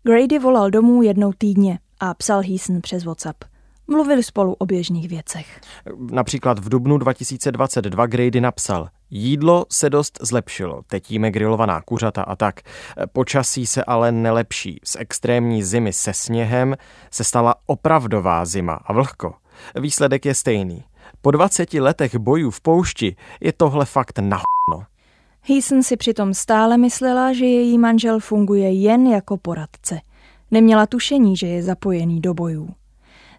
Grady 0.02 0.38
volal 0.38 0.70
domů 0.70 1.02
jednou 1.02 1.32
týdně 1.38 1.78
a 2.00 2.14
psal 2.14 2.42
Heason 2.42 2.80
přes 2.80 3.04
WhatsApp. 3.04 3.44
Mluvili 3.86 4.22
spolu 4.22 4.54
o 4.54 4.66
běžných 4.66 5.08
věcech. 5.08 5.60
Například 6.10 6.58
v 6.58 6.68
dubnu 6.68 6.98
2022 6.98 8.06
Grady 8.06 8.40
napsal 8.40 8.88
Jídlo 9.10 9.66
se 9.70 9.90
dost 9.90 10.18
zlepšilo, 10.22 10.82
teď 10.86 11.10
jíme 11.10 11.30
grilovaná 11.30 11.82
kuřata 11.82 12.22
a 12.22 12.36
tak. 12.36 12.60
Počasí 13.12 13.66
se 13.66 13.84
ale 13.84 14.12
nelepší. 14.12 14.80
Z 14.84 14.96
extrémní 14.98 15.62
zimy 15.62 15.92
se 15.92 16.12
sněhem 16.12 16.76
se 17.10 17.24
stala 17.24 17.54
opravdová 17.66 18.44
zima 18.44 18.74
a 18.84 18.92
vlhko. 18.92 19.34
Výsledek 19.80 20.26
je 20.26 20.34
stejný. 20.34 20.84
Po 21.22 21.30
20 21.30 21.74
letech 21.74 22.16
bojů 22.16 22.50
v 22.50 22.60
poušti 22.60 23.16
je 23.40 23.52
tohle 23.52 23.84
fakt 23.84 24.18
na 24.18 24.38
Heason 25.42 25.82
si 25.82 25.96
přitom 25.96 26.34
stále 26.34 26.76
myslela, 26.76 27.32
že 27.32 27.44
její 27.44 27.78
manžel 27.78 28.20
funguje 28.20 28.72
jen 28.72 29.06
jako 29.06 29.36
poradce. 29.36 30.00
Neměla 30.50 30.86
tušení, 30.86 31.36
že 31.36 31.46
je 31.46 31.62
zapojený 31.62 32.20
do 32.20 32.34
bojů. 32.34 32.68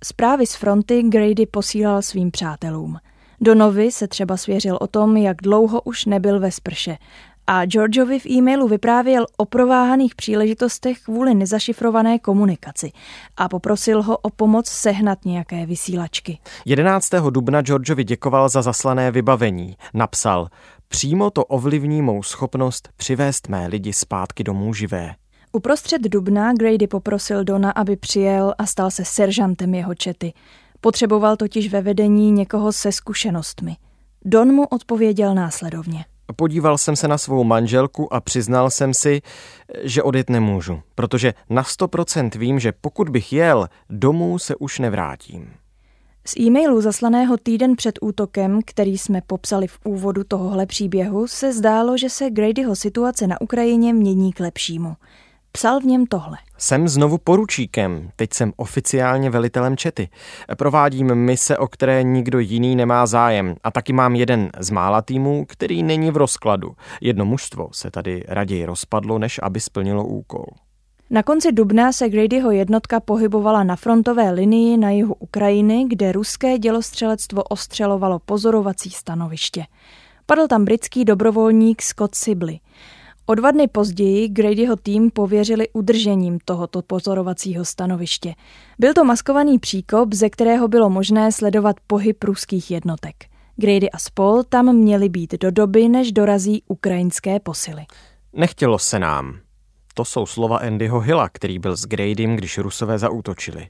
Zprávy 0.03 0.47
z 0.47 0.55
fronty 0.55 1.03
Grady 1.03 1.45
posílal 1.45 2.01
svým 2.01 2.31
přátelům. 2.31 2.97
Donovi 3.41 3.91
se 3.91 4.07
třeba 4.07 4.37
svěřil 4.37 4.77
o 4.81 4.87
tom, 4.87 5.17
jak 5.17 5.37
dlouho 5.41 5.81
už 5.81 6.05
nebyl 6.05 6.39
ve 6.39 6.51
sprše 6.51 6.97
a 7.51 7.65
Georgeovi 7.65 8.19
v 8.19 8.25
e-mailu 8.25 8.67
vyprávěl 8.67 9.25
o 9.37 9.45
prováhaných 9.45 10.15
příležitostech 10.15 10.99
kvůli 10.99 11.35
nezašifrované 11.35 12.19
komunikaci 12.19 12.91
a 13.37 13.49
poprosil 13.49 14.01
ho 14.01 14.17
o 14.17 14.29
pomoc 14.29 14.67
sehnat 14.67 15.25
nějaké 15.25 15.65
vysílačky. 15.65 16.39
11. 16.65 17.09
dubna 17.29 17.61
Georgeovi 17.61 18.03
děkoval 18.03 18.49
za 18.49 18.61
zaslané 18.61 19.11
vybavení. 19.11 19.75
Napsal, 19.93 20.47
Přímo 20.91 21.29
to 21.29 21.45
ovlivní 21.45 22.01
mou 22.01 22.23
schopnost 22.23 22.89
přivést 22.97 23.49
mé 23.49 23.67
lidi 23.67 23.93
zpátky 23.93 24.43
domů 24.43 24.73
živé. 24.73 25.15
Uprostřed 25.51 26.01
dubna 26.01 26.53
Grady 26.53 26.87
poprosil 26.87 27.43
Dona, 27.43 27.71
aby 27.71 27.95
přijel 27.95 28.53
a 28.57 28.65
stal 28.65 28.91
se 28.91 29.05
seržantem 29.05 29.75
jeho 29.75 29.95
čety. 29.95 30.33
Potřeboval 30.81 31.37
totiž 31.37 31.71
ve 31.71 31.81
vedení 31.81 32.31
někoho 32.31 32.71
se 32.71 32.91
zkušenostmi. 32.91 33.77
Don 34.25 34.47
mu 34.47 34.65
odpověděl 34.65 35.35
následovně. 35.35 36.05
Podíval 36.35 36.77
jsem 36.77 36.95
se 36.95 37.07
na 37.07 37.17
svou 37.17 37.43
manželku 37.43 38.13
a 38.13 38.21
přiznal 38.21 38.69
jsem 38.69 38.93
si, 38.93 39.21
že 39.83 40.03
odjet 40.03 40.29
nemůžu, 40.29 40.81
protože 40.95 41.33
na 41.49 41.63
100% 41.63 42.39
vím, 42.39 42.59
že 42.59 42.71
pokud 42.81 43.09
bych 43.09 43.33
jel, 43.33 43.67
domů 43.89 44.39
se 44.39 44.55
už 44.55 44.79
nevrátím. 44.79 45.53
Z 46.25 46.37
e-mailu 46.39 46.81
zaslaného 46.81 47.37
týden 47.37 47.75
před 47.75 47.99
útokem, 48.01 48.59
který 48.65 48.97
jsme 48.97 49.21
popsali 49.27 49.67
v 49.67 49.79
úvodu 49.85 50.23
tohohle 50.23 50.65
příběhu, 50.65 51.27
se 51.27 51.53
zdálo, 51.53 51.97
že 51.97 52.09
se 52.09 52.29
Gradyho 52.29 52.75
situace 52.75 53.27
na 53.27 53.41
Ukrajině 53.41 53.93
mění 53.93 54.33
k 54.33 54.39
lepšímu. 54.39 54.95
Psal 55.51 55.79
v 55.79 55.83
něm 55.83 56.05
tohle. 56.05 56.37
Jsem 56.57 56.87
znovu 56.87 57.17
poručíkem, 57.17 58.09
teď 58.15 58.33
jsem 58.33 58.53
oficiálně 58.55 59.29
velitelem 59.29 59.77
čety. 59.77 60.09
Provádím 60.57 61.15
mise, 61.15 61.57
o 61.57 61.67
které 61.67 62.03
nikdo 62.03 62.39
jiný 62.39 62.75
nemá 62.75 63.05
zájem 63.05 63.55
a 63.63 63.71
taky 63.71 63.93
mám 63.93 64.15
jeden 64.15 64.49
z 64.59 64.69
mála 64.69 65.01
týmů, 65.01 65.45
který 65.45 65.83
není 65.83 66.11
v 66.11 66.17
rozkladu. 66.17 66.75
Jedno 67.01 67.25
mužstvo 67.25 67.69
se 67.71 67.91
tady 67.91 68.23
raději 68.27 68.65
rozpadlo, 68.65 69.19
než 69.19 69.39
aby 69.43 69.59
splnilo 69.59 70.05
úkol. 70.05 70.45
Na 71.09 71.23
konci 71.23 71.51
dubna 71.51 71.91
se 71.91 72.09
Gradyho 72.09 72.51
jednotka 72.51 72.99
pohybovala 72.99 73.63
na 73.63 73.75
frontové 73.75 74.31
linii 74.31 74.77
na 74.77 74.89
jihu 74.89 75.13
Ukrajiny, 75.19 75.85
kde 75.87 76.11
ruské 76.11 76.57
dělostřelectvo 76.57 77.43
ostřelovalo 77.43 78.19
pozorovací 78.19 78.89
stanoviště. 78.89 79.65
Padl 80.25 80.47
tam 80.47 80.65
britský 80.65 81.05
dobrovolník 81.05 81.81
Scott 81.81 82.15
Sibley. 82.15 82.59
O 83.29 83.35
dva 83.35 83.51
dny 83.51 83.67
později 83.67 84.27
Gradyho 84.27 84.75
tým 84.75 85.11
pověřili 85.11 85.67
udržením 85.73 86.39
tohoto 86.45 86.81
pozorovacího 86.81 87.65
stanoviště. 87.65 88.33
Byl 88.79 88.93
to 88.93 89.03
maskovaný 89.03 89.59
příkop, 89.59 90.13
ze 90.13 90.29
kterého 90.29 90.67
bylo 90.67 90.89
možné 90.89 91.31
sledovat 91.31 91.75
pohyb 91.87 92.23
ruských 92.23 92.71
jednotek. 92.71 93.15
Grady 93.55 93.91
a 93.91 93.97
spol 93.97 94.43
tam 94.43 94.75
měli 94.75 95.09
být 95.09 95.33
do 95.41 95.51
doby, 95.51 95.89
než 95.89 96.11
dorazí 96.11 96.63
ukrajinské 96.67 97.39
posily. 97.39 97.85
Nechtělo 98.33 98.79
se 98.79 98.99
nám. 98.99 99.39
To 99.93 100.05
jsou 100.05 100.25
slova 100.25 100.57
Andyho 100.57 100.99
Hilla, 100.99 101.29
který 101.29 101.59
byl 101.59 101.75
s 101.75 101.85
Gradym, 101.85 102.35
když 102.35 102.57
Rusové 102.57 102.99
zaútočili. 102.99 103.67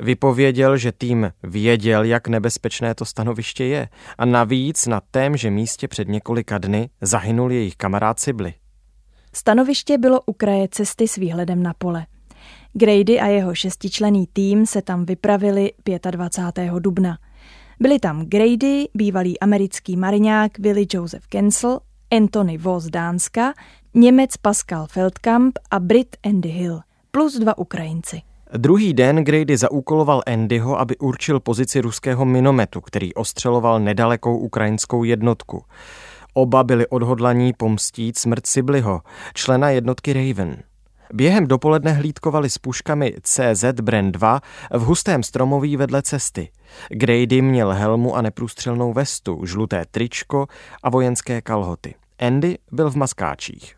Vypověděl, 0.00 0.76
že 0.76 0.92
tým 0.92 1.32
věděl, 1.42 2.04
jak 2.04 2.28
nebezpečné 2.28 2.94
to 2.94 3.04
stanoviště 3.04 3.64
je 3.64 3.88
a 4.18 4.24
navíc 4.24 4.86
na 4.86 5.00
témže 5.10 5.50
místě 5.50 5.88
před 5.88 6.08
několika 6.08 6.58
dny 6.58 6.90
zahynul 7.00 7.52
jejich 7.52 7.76
kamarád 7.76 8.20
Sibly. 8.20 8.54
Stanoviště 9.32 9.98
bylo 9.98 10.20
u 10.26 10.32
kraje 10.32 10.68
cesty 10.70 11.08
s 11.08 11.16
výhledem 11.16 11.62
na 11.62 11.74
pole. 11.78 12.06
Grady 12.72 13.20
a 13.20 13.26
jeho 13.26 13.54
šestičlený 13.54 14.26
tým 14.32 14.66
se 14.66 14.82
tam 14.82 15.04
vypravili 15.04 15.72
25. 16.10 16.72
dubna. 16.78 17.18
Byli 17.80 17.98
tam 17.98 18.26
Grady, 18.26 18.88
bývalý 18.94 19.40
americký 19.40 19.96
mariňák 19.96 20.58
Willy 20.58 20.86
Joseph 20.92 21.26
Kensel, 21.26 21.80
Anthony 22.10 22.58
Voss 22.58 22.86
Dánska, 22.86 23.52
Němec 23.94 24.36
Pascal 24.36 24.86
Feldkamp 24.86 25.58
a 25.70 25.80
Brit 25.80 26.16
Andy 26.24 26.48
Hill, 26.48 26.80
plus 27.10 27.38
dva 27.38 27.58
Ukrajinci. 27.58 28.22
Druhý 28.56 28.94
den 28.94 29.24
Grady 29.24 29.56
zaúkoloval 29.56 30.22
Andyho, 30.26 30.80
aby 30.80 30.96
určil 30.96 31.40
pozici 31.40 31.80
ruského 31.80 32.24
minometu, 32.24 32.80
který 32.80 33.14
ostřeloval 33.14 33.80
nedalekou 33.80 34.38
ukrajinskou 34.38 35.04
jednotku. 35.04 35.64
Oba 36.38 36.64
byli 36.64 36.86
odhodlaní 36.86 37.52
pomstít 37.52 38.18
smrt 38.18 38.46
Sibliho, 38.46 39.00
člena 39.34 39.70
jednotky 39.70 40.12
Raven. 40.12 40.62
Během 41.12 41.46
dopoledne 41.46 41.92
hlídkovali 41.92 42.50
s 42.50 42.58
puškami 42.58 43.14
CZ 43.22 43.64
Brand 43.82 44.12
2 44.12 44.40
v 44.72 44.82
hustém 44.82 45.22
stromoví 45.22 45.76
vedle 45.76 46.02
cesty. 46.02 46.50
Grady 46.88 47.42
měl 47.42 47.72
helmu 47.72 48.16
a 48.16 48.22
neprůstřelnou 48.22 48.92
vestu, 48.92 49.46
žluté 49.46 49.84
tričko 49.90 50.46
a 50.82 50.90
vojenské 50.90 51.42
kalhoty. 51.42 51.94
Andy 52.18 52.58
byl 52.72 52.90
v 52.90 52.96
maskáčích. 52.96 53.76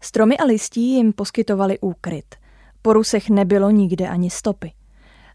Stromy 0.00 0.36
a 0.36 0.44
listí 0.44 0.92
jim 0.92 1.12
poskytovali 1.12 1.78
úkryt. 1.78 2.34
Po 2.82 2.92
rusech 2.92 3.30
nebylo 3.30 3.70
nikde 3.70 4.08
ani 4.08 4.30
stopy. 4.30 4.72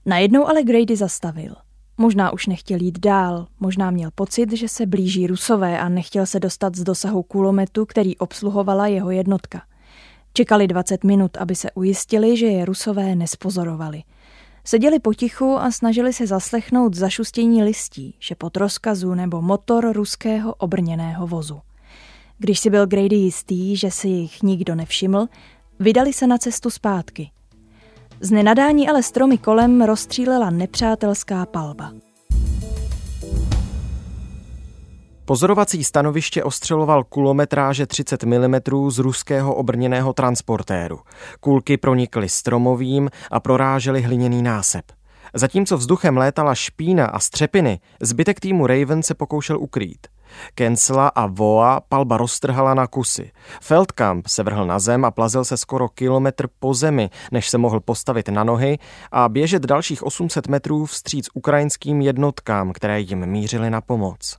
Najednou 0.05 0.47
ale 0.47 0.63
Grady 0.63 0.95
zastavil– 0.95 1.55
Možná 2.01 2.33
už 2.33 2.47
nechtěl 2.47 2.81
jít 2.81 2.99
dál, 2.99 3.47
možná 3.59 3.91
měl 3.91 4.09
pocit, 4.15 4.51
že 4.51 4.67
se 4.67 4.85
blíží 4.85 5.27
Rusové 5.27 5.79
a 5.79 5.89
nechtěl 5.89 6.25
se 6.25 6.39
dostat 6.39 6.75
z 6.75 6.83
dosahu 6.83 7.23
kulometu, 7.23 7.85
který 7.85 8.17
obsluhovala 8.17 8.87
jeho 8.87 9.11
jednotka. 9.11 9.61
Čekali 10.33 10.67
20 10.67 11.03
minut, 11.03 11.37
aby 11.37 11.55
se 11.55 11.71
ujistili, 11.71 12.37
že 12.37 12.45
je 12.45 12.65
Rusové 12.65 13.15
nespozorovali. 13.15 14.03
Seděli 14.63 14.99
potichu 14.99 15.57
a 15.57 15.71
snažili 15.71 16.13
se 16.13 16.27
zaslechnout 16.27 16.93
zašustění 16.93 17.63
listí, 17.63 18.15
že 18.19 18.35
po 18.35 18.49
rozkazu 18.55 19.13
nebo 19.13 19.41
motor 19.41 19.91
ruského 19.93 20.53
obrněného 20.53 21.27
vozu. 21.27 21.61
Když 22.37 22.59
si 22.59 22.69
byl 22.69 22.87
Grady 22.87 23.15
jistý, 23.15 23.77
že 23.77 23.91
si 23.91 24.07
jich 24.07 24.43
nikdo 24.43 24.75
nevšiml, 24.75 25.27
vydali 25.79 26.13
se 26.13 26.27
na 26.27 26.37
cestu 26.37 26.69
zpátky– 26.69 27.31
z 28.21 28.31
nenadání 28.31 28.89
ale 28.89 29.03
stromy 29.03 29.37
kolem 29.37 29.81
rozstřílela 29.81 30.49
nepřátelská 30.49 31.45
palba. 31.45 31.91
Pozorovací 35.25 35.83
stanoviště 35.83 36.43
ostřeloval 36.43 37.03
kulometráže 37.03 37.87
30 37.87 38.23
mm 38.23 38.55
z 38.89 38.97
ruského 38.97 39.55
obrněného 39.55 40.13
transportéru. 40.13 40.99
Kulky 41.39 41.77
pronikly 41.77 42.29
stromovým 42.29 43.09
a 43.31 43.39
prorážely 43.39 44.01
hliněný 44.01 44.41
násep. 44.41 44.85
Zatímco 45.33 45.77
vzduchem 45.77 46.17
létala 46.17 46.55
špína 46.55 47.05
a 47.05 47.19
střepiny, 47.19 47.79
zbytek 48.01 48.39
týmu 48.39 48.67
Raven 48.67 49.03
se 49.03 49.13
pokoušel 49.13 49.59
ukrýt. 49.59 50.07
Kensla 50.55 51.07
a 51.07 51.27
Voa 51.27 51.81
palba 51.89 52.17
roztrhala 52.17 52.73
na 52.73 52.87
kusy. 52.87 53.31
Feldkamp 53.61 54.27
se 54.27 54.43
vrhl 54.43 54.65
na 54.65 54.79
zem 54.79 55.05
a 55.05 55.11
plazil 55.11 55.45
se 55.45 55.57
skoro 55.57 55.89
kilometr 55.89 56.47
po 56.59 56.73
zemi, 56.73 57.09
než 57.31 57.49
se 57.49 57.57
mohl 57.57 57.79
postavit 57.79 58.29
na 58.29 58.43
nohy 58.43 58.77
a 59.11 59.29
běžet 59.29 59.63
dalších 59.63 60.03
800 60.03 60.47
metrů 60.47 60.85
vstříc 60.85 61.27
ukrajinským 61.33 62.01
jednotkám, 62.01 62.73
které 62.73 62.99
jim 62.99 63.25
mířily 63.25 63.69
na 63.69 63.81
pomoc. 63.81 64.37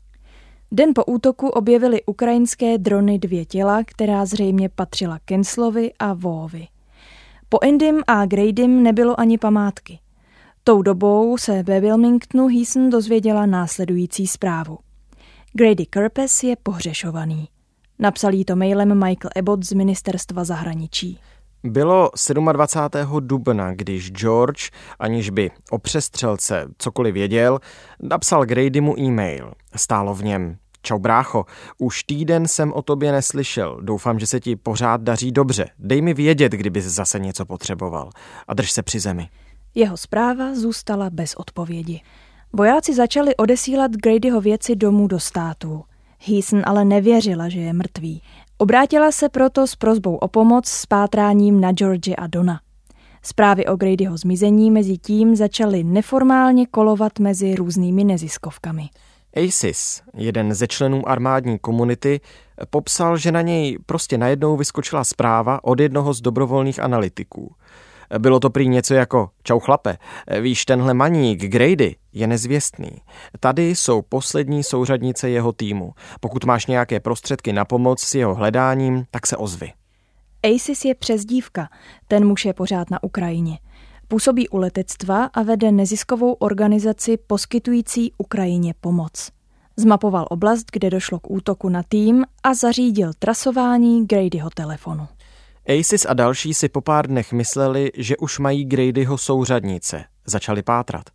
Den 0.72 0.90
po 0.94 1.04
útoku 1.04 1.48
objevili 1.48 2.02
ukrajinské 2.06 2.78
drony 2.78 3.18
dvě 3.18 3.44
těla, 3.44 3.82
která 3.86 4.26
zřejmě 4.26 4.68
patřila 4.68 5.18
Kenslovi 5.24 5.92
a 5.98 6.12
Voovi. 6.14 6.68
Po 7.48 7.58
Endym 7.62 8.02
a 8.06 8.26
Gradym 8.26 8.82
nebylo 8.82 9.20
ani 9.20 9.38
památky. 9.38 9.98
Tou 10.64 10.82
dobou 10.82 11.38
se 11.38 11.62
ve 11.62 11.80
Wilmingtonu 11.80 12.48
Heason 12.48 12.90
dozvěděla 12.90 13.46
následující 13.46 14.26
zprávu. 14.26 14.78
Grady 15.54 15.86
Kerpes 15.86 16.42
je 16.42 16.56
pohřešovaný. 16.62 17.48
Napsal 17.98 18.34
jí 18.34 18.44
to 18.44 18.56
mailem 18.56 18.94
Michael 18.94 19.30
Abbott 19.38 19.64
z 19.64 19.72
ministerstva 19.72 20.44
zahraničí. 20.44 21.18
Bylo 21.64 22.10
27. 22.52 23.26
dubna, 23.26 23.74
když 23.74 24.10
George, 24.10 24.70
aniž 24.98 25.30
by 25.30 25.50
o 25.70 25.78
přestřelce 25.78 26.68
cokoliv 26.78 27.14
věděl, 27.14 27.58
napsal 28.02 28.44
Gradymu 28.44 28.98
e-mail. 29.00 29.52
Stálo 29.76 30.14
v 30.14 30.24
něm. 30.24 30.56
Čau 30.82 30.98
brácho, 30.98 31.44
už 31.78 32.02
týden 32.02 32.48
jsem 32.48 32.72
o 32.72 32.82
tobě 32.82 33.12
neslyšel. 33.12 33.78
Doufám, 33.82 34.18
že 34.18 34.26
se 34.26 34.40
ti 34.40 34.56
pořád 34.56 35.00
daří 35.00 35.32
dobře. 35.32 35.68
Dej 35.78 36.02
mi 36.02 36.14
vědět, 36.14 36.52
kdyby 36.52 36.82
zase 36.82 37.18
něco 37.18 37.46
potřeboval. 37.46 38.10
A 38.48 38.54
drž 38.54 38.70
se 38.72 38.82
při 38.82 39.00
zemi. 39.00 39.28
Jeho 39.74 39.96
zpráva 39.96 40.54
zůstala 40.54 41.10
bez 41.10 41.34
odpovědi. 41.34 42.00
Vojáci 42.56 42.94
začali 42.94 43.36
odesílat 43.36 43.90
Gradyho 43.90 44.40
věci 44.40 44.76
domů 44.76 45.06
do 45.06 45.20
států. 45.20 45.84
Heason 46.26 46.62
ale 46.64 46.84
nevěřila, 46.84 47.48
že 47.48 47.60
je 47.60 47.72
mrtvý. 47.72 48.22
Obrátila 48.58 49.12
se 49.12 49.28
proto 49.28 49.66
s 49.66 49.76
prozbou 49.76 50.16
o 50.16 50.28
pomoc 50.28 50.68
s 50.68 50.86
pátráním 50.86 51.60
na 51.60 51.72
George 51.72 52.14
a 52.18 52.26
Dona. 52.26 52.60
Zprávy 53.22 53.66
o 53.66 53.76
Gradyho 53.76 54.16
zmizení 54.16 54.70
mezi 54.70 54.98
tím 54.98 55.36
začaly 55.36 55.84
neformálně 55.84 56.66
kolovat 56.66 57.18
mezi 57.18 57.54
různými 57.54 58.04
neziskovkami. 58.04 58.88
ASIS, 59.36 60.02
jeden 60.14 60.54
ze 60.54 60.66
členů 60.66 61.08
armádní 61.08 61.58
komunity, 61.58 62.20
popsal, 62.70 63.16
že 63.16 63.32
na 63.32 63.42
něj 63.42 63.78
prostě 63.86 64.18
najednou 64.18 64.56
vyskočila 64.56 65.04
zpráva 65.04 65.64
od 65.64 65.80
jednoho 65.80 66.14
z 66.14 66.20
dobrovolných 66.20 66.80
analytiků. 66.80 67.54
Bylo 68.18 68.40
to 68.40 68.50
prý 68.50 68.68
něco 68.68 68.94
jako 68.94 69.30
čau 69.42 69.58
chlape, 69.58 69.98
víš, 70.40 70.64
tenhle 70.64 70.94
maník 70.94 71.40
Grady 71.40 71.96
je 72.12 72.26
nezvěstný. 72.26 72.90
Tady 73.40 73.70
jsou 73.70 74.02
poslední 74.02 74.62
souřadnice 74.62 75.30
jeho 75.30 75.52
týmu. 75.52 75.92
Pokud 76.20 76.44
máš 76.44 76.66
nějaké 76.66 77.00
prostředky 77.00 77.52
na 77.52 77.64
pomoc 77.64 78.00
s 78.00 78.14
jeho 78.14 78.34
hledáním, 78.34 79.04
tak 79.10 79.26
se 79.26 79.36
ozvi. 79.36 79.72
ASIS 80.54 80.84
je 80.84 80.94
přezdívka, 80.94 81.68
ten 82.08 82.26
muž 82.26 82.44
je 82.44 82.54
pořád 82.54 82.90
na 82.90 83.02
Ukrajině. 83.02 83.58
Působí 84.08 84.48
u 84.48 84.56
letectva 84.56 85.24
a 85.24 85.42
vede 85.42 85.72
neziskovou 85.72 86.32
organizaci 86.32 87.16
poskytující 87.16 88.12
Ukrajině 88.18 88.74
pomoc. 88.80 89.30
Zmapoval 89.76 90.26
oblast, 90.30 90.66
kde 90.72 90.90
došlo 90.90 91.18
k 91.20 91.30
útoku 91.30 91.68
na 91.68 91.82
tým 91.88 92.24
a 92.42 92.54
zařídil 92.54 93.12
trasování 93.18 94.06
Gradyho 94.06 94.50
telefonu. 94.50 95.08
Aces 95.66 96.06
a 96.08 96.14
další 96.14 96.54
si 96.54 96.68
po 96.68 96.80
pár 96.80 97.06
dnech 97.06 97.32
mysleli, 97.32 97.90
že 97.96 98.16
už 98.16 98.38
mají 98.38 98.64
Gradyho 98.64 99.18
souřadnice. 99.18 100.04
Začali 100.26 100.62
pátrat. 100.62 101.10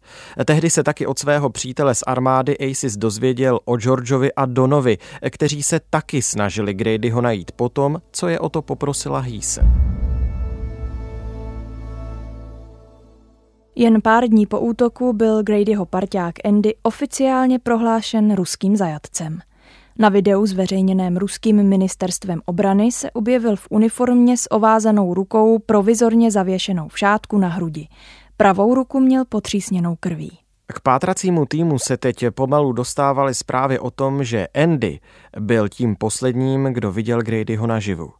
Tehdy 0.46 0.70
se 0.70 0.84
taky 0.84 1.06
od 1.06 1.20
svého 1.20 1.50
přítele 1.50 1.96
z 1.96 2.04
armády 2.08 2.58
Aces 2.58 2.98
dozvěděl 2.98 3.60
o 3.66 3.78
Georgeovi 3.78 4.34
a 4.34 4.46
Donovi, 4.46 4.98
kteří 5.30 5.64
se 5.64 5.80
taky 5.90 6.22
snažili 6.22 6.74
Gradyho 6.74 7.22
najít 7.22 7.52
potom, 7.52 8.02
co 8.12 8.28
je 8.28 8.40
o 8.40 8.50
to 8.50 8.62
poprosila 8.62 9.20
Heese. 9.20 9.62
Jen 13.76 14.02
pár 14.02 14.28
dní 14.28 14.46
po 14.46 14.60
útoku 14.60 15.14
byl 15.14 15.44
Gradyho 15.44 15.86
parťák 15.86 16.36
Andy 16.46 16.76
oficiálně 16.84 17.60
prohlášen 17.60 18.36
ruským 18.36 18.76
zajatcem. 18.76 19.40
Na 20.00 20.10
videu 20.10 20.46
zveřejněném 20.46 21.18
ruským 21.18 21.64
ministerstvem 21.64 22.42
obrany 22.46 22.92
se 22.92 23.12
objevil 23.12 23.56
v 23.56 23.68
uniformě 23.70 24.38
s 24.38 24.52
ovázanou 24.52 25.14
rukou 25.14 25.60
provizorně 25.60 26.32
zavěšenou 26.32 26.88
v 26.88 27.00
šátku 27.00 27.38
na 27.38 27.48
hrudi. 27.48 27.88
Pravou 28.38 28.76
ruku 28.76 29.00
měl 29.00 29.26
potřísněnou 29.26 29.96
krví. 30.00 30.40
K 30.68 30.80
pátracímu 30.80 31.46
týmu 31.46 31.80
se 31.80 31.98
teď 31.98 32.26
pomalu 32.30 32.72
dostávaly 32.72 33.34
zprávy 33.34 33.80
o 33.80 33.92
tom, 33.92 34.24
že 34.24 34.48
Andy 34.48 35.00
byl 35.40 35.70
tím 35.70 35.96
posledním, 35.96 36.64
kdo 36.64 36.92
viděl 36.92 37.22
Gradyho 37.22 37.68
naživu. 37.68 38.12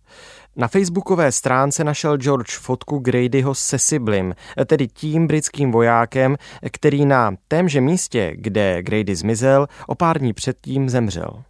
Na 0.56 0.68
facebookové 0.68 1.32
stránce 1.32 1.84
našel 1.84 2.18
George 2.18 2.58
fotku 2.58 3.00
Gradyho 3.00 3.56
se 3.56 3.80
Siblim, 3.80 4.34
tedy 4.66 4.88
tím 4.88 5.28
britským 5.28 5.72
vojákem, 5.72 6.36
který 6.72 7.06
na 7.06 7.32
témže 7.48 7.82
místě, 7.82 8.34
kde 8.36 8.84
Grady 8.84 9.16
zmizel, 9.16 9.68
o 9.88 9.96
pár 9.96 10.20
dní 10.20 10.34
předtím 10.34 10.90
zemřel. 10.90 11.44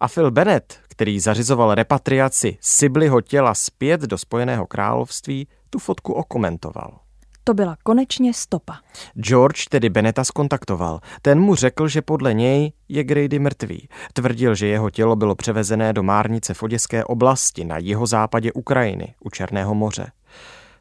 A 0.00 0.08
Phil 0.08 0.30
Bennett, 0.30 0.78
který 0.88 1.20
zařizoval 1.20 1.74
repatriaci 1.74 2.58
Sibliho 2.60 3.20
těla 3.20 3.54
zpět 3.54 4.00
do 4.00 4.18
Spojeného 4.18 4.66
království, 4.66 5.48
tu 5.70 5.78
fotku 5.78 6.12
okomentoval. 6.12 6.98
To 7.44 7.54
byla 7.54 7.76
konečně 7.82 8.34
stopa. 8.34 8.78
George 9.14 9.64
tedy 9.68 9.88
Beneta 9.88 10.24
skontaktoval. 10.24 11.00
Ten 11.22 11.40
mu 11.40 11.54
řekl, 11.54 11.88
že 11.88 12.02
podle 12.02 12.34
něj 12.34 12.72
je 12.88 13.04
Grady 13.04 13.38
mrtvý. 13.38 13.88
Tvrdil, 14.12 14.54
že 14.54 14.66
jeho 14.66 14.90
tělo 14.90 15.16
bylo 15.16 15.34
převezené 15.34 15.92
do 15.92 16.02
Márnice 16.02 16.54
v 16.54 16.62
Oděské 16.62 17.04
oblasti 17.04 17.64
na 17.64 17.78
jihozápadě 17.78 18.52
Ukrajiny 18.52 19.14
u 19.24 19.30
Černého 19.30 19.74
moře. 19.74 20.06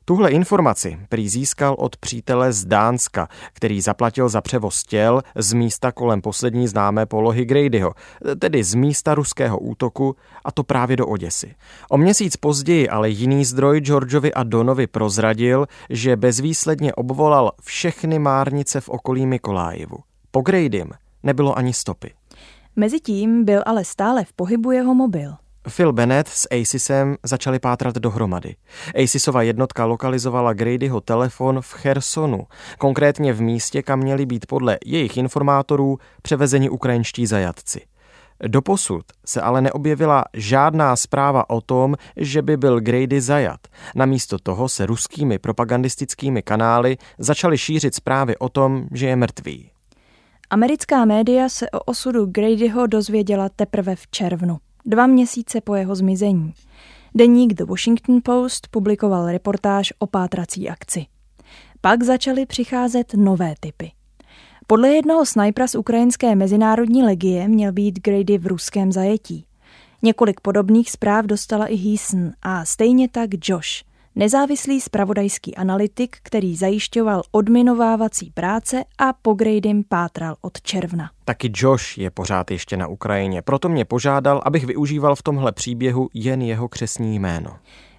Tuhle 0.10 0.32
informaci 0.32 1.00
prý 1.10 1.30
získal 1.30 1.76
od 1.80 1.98
přítele 1.98 2.54
z 2.54 2.66
Dánska, 2.66 3.28
který 3.54 3.82
zaplatil 3.82 4.30
za 4.30 4.42
převoz 4.42 4.84
těl 4.84 5.22
z 5.36 5.54
místa 5.54 5.92
kolem 5.92 6.22
poslední 6.22 6.68
známé 6.68 7.06
polohy 7.06 7.46
Gradyho, 7.46 7.94
tedy 8.40 8.64
z 8.64 8.74
místa 8.74 9.16
ruského 9.16 9.60
útoku, 9.60 10.16
a 10.46 10.52
to 10.52 10.64
právě 10.64 10.98
do 10.98 11.08
Oděsy. 11.08 11.56
O 11.90 11.98
měsíc 11.98 12.36
později 12.36 12.90
ale 12.90 13.10
jiný 13.10 13.46
zdroj 13.46 13.80
Georgeovi 13.80 14.34
a 14.34 14.44
Donovi 14.44 14.88
prozradil, 14.88 15.66
že 15.90 16.16
bezvýsledně 16.16 16.94
obvolal 16.94 17.52
všechny 17.62 18.20
márnice 18.20 18.82
v 18.82 18.90
okolí 18.90 19.26
Mikolájevu. 19.26 19.98
Po 20.32 20.42
Gradym 20.42 20.90
nebylo 21.24 21.58
ani 21.58 21.74
stopy. 21.74 22.14
Mezitím 22.76 23.46
byl 23.46 23.64
ale 23.66 23.86
stále 23.86 24.24
v 24.24 24.34
pohybu 24.34 24.72
jeho 24.72 24.96
mobil. 24.96 25.34
Phil 25.70 25.94
Bennett 25.94 26.28
s 26.28 26.48
Asisem 26.62 27.16
začali 27.24 27.60
pátrat 27.60 27.96
dohromady. 27.96 28.56
Asisova 29.04 29.42
jednotka 29.42 29.86
lokalizovala 29.86 30.54
Gradyho 30.54 31.02
telefon 31.02 31.62
v 31.62 31.74
Chersonu, 31.74 32.48
konkrétně 32.78 33.34
v 33.34 33.42
místě, 33.42 33.82
kam 33.82 34.00
měli 34.00 34.26
být 34.26 34.46
podle 34.46 34.78
jejich 34.86 35.18
informátorů 35.18 35.98
převezeni 36.22 36.70
ukrajinští 36.70 37.26
zajatci. 37.26 37.82
Doposud 38.48 39.06
se 39.26 39.42
ale 39.42 39.62
neobjevila 39.62 40.24
žádná 40.34 40.96
zpráva 40.96 41.50
o 41.50 41.62
tom, 41.62 41.96
že 42.18 42.42
by 42.42 42.58
byl 42.58 42.80
Grady 42.80 43.22
zajat. 43.22 43.60
Namísto 43.96 44.40
toho 44.40 44.70
se 44.70 44.86
ruskými 44.86 45.40
propagandistickými 45.40 46.42
kanály 46.42 46.98
začaly 47.18 47.58
šířit 47.58 47.96
zprávy 47.96 48.38
o 48.38 48.50
tom, 48.50 48.88
že 48.92 49.08
je 49.08 49.16
mrtvý. 49.16 49.72
Americká 50.50 51.06
média 51.06 51.50
se 51.50 51.70
o 51.70 51.80
osudu 51.80 52.26
Gradyho 52.26 52.88
dozvěděla 52.88 53.50
teprve 53.50 53.96
v 53.96 54.08
červnu 54.08 54.58
dva 54.86 55.08
měsíce 55.08 55.62
po 55.62 55.76
jeho 55.76 55.96
zmizení. 55.96 56.54
Deník 57.16 57.54
The 57.54 57.64
Washington 57.64 58.20
Post 58.24 58.68
publikoval 58.68 59.32
reportáž 59.32 59.94
o 60.00 60.08
pátrací 60.08 60.70
akci. 60.70 61.06
Pak 61.82 62.04
začaly 62.04 62.46
přicházet 62.46 63.14
nové 63.14 63.54
typy. 63.60 63.92
Podle 64.68 64.90
jednoho 64.90 65.26
snajpera 65.26 65.68
z 65.68 65.76
ukrajinské 65.76 66.36
mezinárodní 66.36 67.04
legie 67.04 67.48
měl 67.48 67.72
být 67.72 68.00
Grady 68.04 68.38
v 68.38 68.48
ruském 68.48 68.92
zajetí. 68.92 69.46
Několik 70.02 70.42
podobných 70.42 70.92
zpráv 70.92 71.26
dostala 71.26 71.66
i 71.66 71.76
Heason 71.76 72.32
a 72.42 72.66
stejně 72.66 73.10
tak 73.10 73.30
Josh, 73.44 73.89
nezávislý 74.20 74.82
spravodajský 74.82 75.56
analytik, 75.56 76.18
který 76.24 76.56
zajišťoval 76.56 77.22
odminovávací 77.32 78.32
práce 78.34 78.84
a 78.98 79.14
po 79.14 79.34
Gradym 79.34 79.84
pátral 79.90 80.36
od 80.42 80.62
června. 80.62 81.10
Taky 81.26 81.52
Josh 81.56 81.98
je 81.98 82.10
pořád 82.12 82.52
ještě 82.52 82.78
na 82.78 82.88
Ukrajině, 82.88 83.42
proto 83.42 83.70
mě 83.70 83.86
požádal, 83.86 84.42
abych 84.46 84.66
využíval 84.66 85.16
v 85.16 85.24
tomhle 85.24 85.52
příběhu 85.52 86.10
jen 86.14 86.42
jeho 86.42 86.68
křesní 86.68 87.20
jméno. 87.20 87.52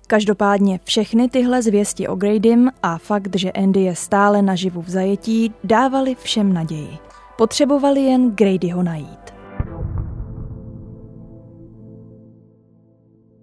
Každopádně 0.07 0.81
všechny 0.85 1.29
tyhle 1.29 1.63
zvěsti 1.63 2.09
o 2.09 2.17
Gradym 2.17 2.71
a 2.83 2.99
fakt, 2.99 3.37
že 3.37 3.53
Andy 3.53 3.81
je 3.81 3.97
stále 3.97 4.43
naživu 4.43 4.83
v 4.83 4.91
zajetí, 4.91 5.55
dávali 5.65 6.17
všem 6.23 6.53
naději. 6.53 6.99
Potřebovali 7.37 8.01
jen 8.01 8.31
Gradyho 8.31 8.83
najít. 8.83 9.39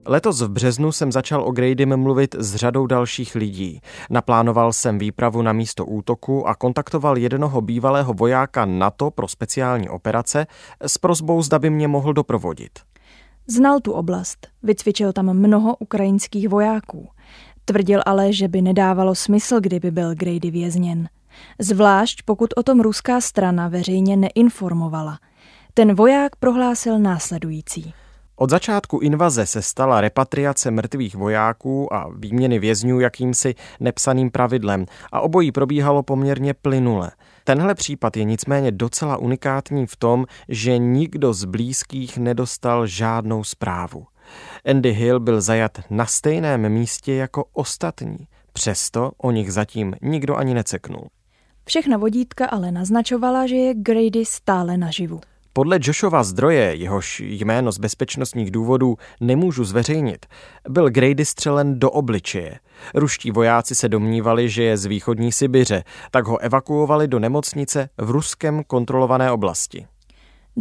Letos 0.09 0.41
v 0.41 0.49
březnu 0.49 0.91
jsem 0.91 1.11
začal 1.11 1.43
o 1.43 1.51
Gradym 1.51 1.97
mluvit 1.97 2.35
s 2.39 2.55
řadou 2.55 2.87
dalších 2.87 3.35
lidí. 3.35 3.81
Naplánoval 4.09 4.73
jsem 4.73 4.97
výpravu 4.97 5.41
na 5.41 5.53
místo 5.53 5.85
útoku 5.85 6.47
a 6.47 6.55
kontaktoval 6.55 7.17
jednoho 7.17 7.61
bývalého 7.61 8.13
vojáka 8.13 8.65
NATO 8.65 9.11
pro 9.11 9.27
speciální 9.27 9.89
operace 9.89 10.47
s 10.81 10.97
prozbou, 10.97 11.41
zda 11.41 11.59
by 11.59 11.69
mě 11.69 11.87
mohl 11.87 12.13
doprovodit. 12.13 12.71
Znal 13.47 13.79
tu 13.79 13.91
oblast, 13.91 14.47
vycvičil 14.63 15.13
tam 15.13 15.33
mnoho 15.33 15.75
ukrajinských 15.75 16.49
vojáků. 16.49 17.09
Tvrdil 17.65 18.01
ale, 18.05 18.33
že 18.33 18.47
by 18.47 18.61
nedávalo 18.61 19.15
smysl, 19.15 19.59
kdyby 19.59 19.91
byl 19.91 20.15
Grady 20.15 20.51
vězněn. 20.51 21.09
Zvlášť 21.59 22.21
pokud 22.25 22.53
o 22.57 22.63
tom 22.63 22.79
ruská 22.79 23.21
strana 23.21 23.67
veřejně 23.67 24.17
neinformovala. 24.17 25.19
Ten 25.73 25.95
voják 25.95 26.35
prohlásil 26.35 26.99
následující. 26.99 27.93
Od 28.39 28.49
začátku 28.49 28.99
invaze 28.99 29.45
se 29.45 29.61
stala 29.61 30.01
repatriace 30.01 30.71
mrtvých 30.71 31.15
vojáků 31.15 31.93
a 31.93 32.09
výměny 32.17 32.59
vězňů 32.59 32.99
jakýmsi 32.99 33.55
nepsaným 33.79 34.31
pravidlem 34.31 34.85
a 35.11 35.21
obojí 35.21 35.51
probíhalo 35.51 36.03
poměrně 36.03 36.53
plynule. 36.53 37.11
Tenhle 37.43 37.75
případ 37.75 38.17
je 38.17 38.23
nicméně 38.23 38.71
docela 38.71 39.17
unikátní 39.17 39.87
v 39.87 39.95
tom, 39.95 40.25
že 40.49 40.77
nikdo 40.77 41.33
z 41.33 41.45
blízkých 41.45 42.17
nedostal 42.17 42.87
žádnou 42.87 43.43
zprávu. 43.43 44.05
Andy 44.65 44.91
Hill 44.91 45.19
byl 45.19 45.41
zajat 45.41 45.71
na 45.89 46.05
stejném 46.05 46.69
místě 46.69 47.13
jako 47.13 47.45
ostatní. 47.53 48.17
Přesto 48.53 49.11
o 49.17 49.31
nich 49.31 49.53
zatím 49.53 49.95
nikdo 50.01 50.35
ani 50.35 50.53
neceknul. 50.53 51.07
Všechna 51.65 51.97
vodítka 51.97 52.45
ale 52.45 52.71
naznačovala, 52.71 53.47
že 53.47 53.55
je 53.55 53.73
Grady 53.73 54.25
stále 54.25 54.77
naživu. 54.77 55.21
Podle 55.57 55.79
Joshova 55.81 56.23
zdroje, 56.23 56.75
jehož 56.75 57.19
jméno 57.19 57.71
z 57.71 57.77
bezpečnostních 57.77 58.51
důvodů 58.51 58.97
nemůžu 59.19 59.63
zveřejnit, 59.63 60.25
byl 60.69 60.89
Grady 60.89 61.25
střelen 61.25 61.79
do 61.79 61.91
obličeje. 61.91 62.59
Ruští 62.95 63.31
vojáci 63.31 63.75
se 63.75 63.89
domnívali, 63.89 64.49
že 64.49 64.63
je 64.63 64.77
z 64.77 64.85
východní 64.85 65.31
Sibiře, 65.31 65.83
tak 66.11 66.27
ho 66.27 66.37
evakuovali 66.37 67.07
do 67.07 67.19
nemocnice 67.19 67.89
v 67.97 68.09
ruském 68.09 68.63
kontrolované 68.63 69.31
oblasti. 69.31 69.85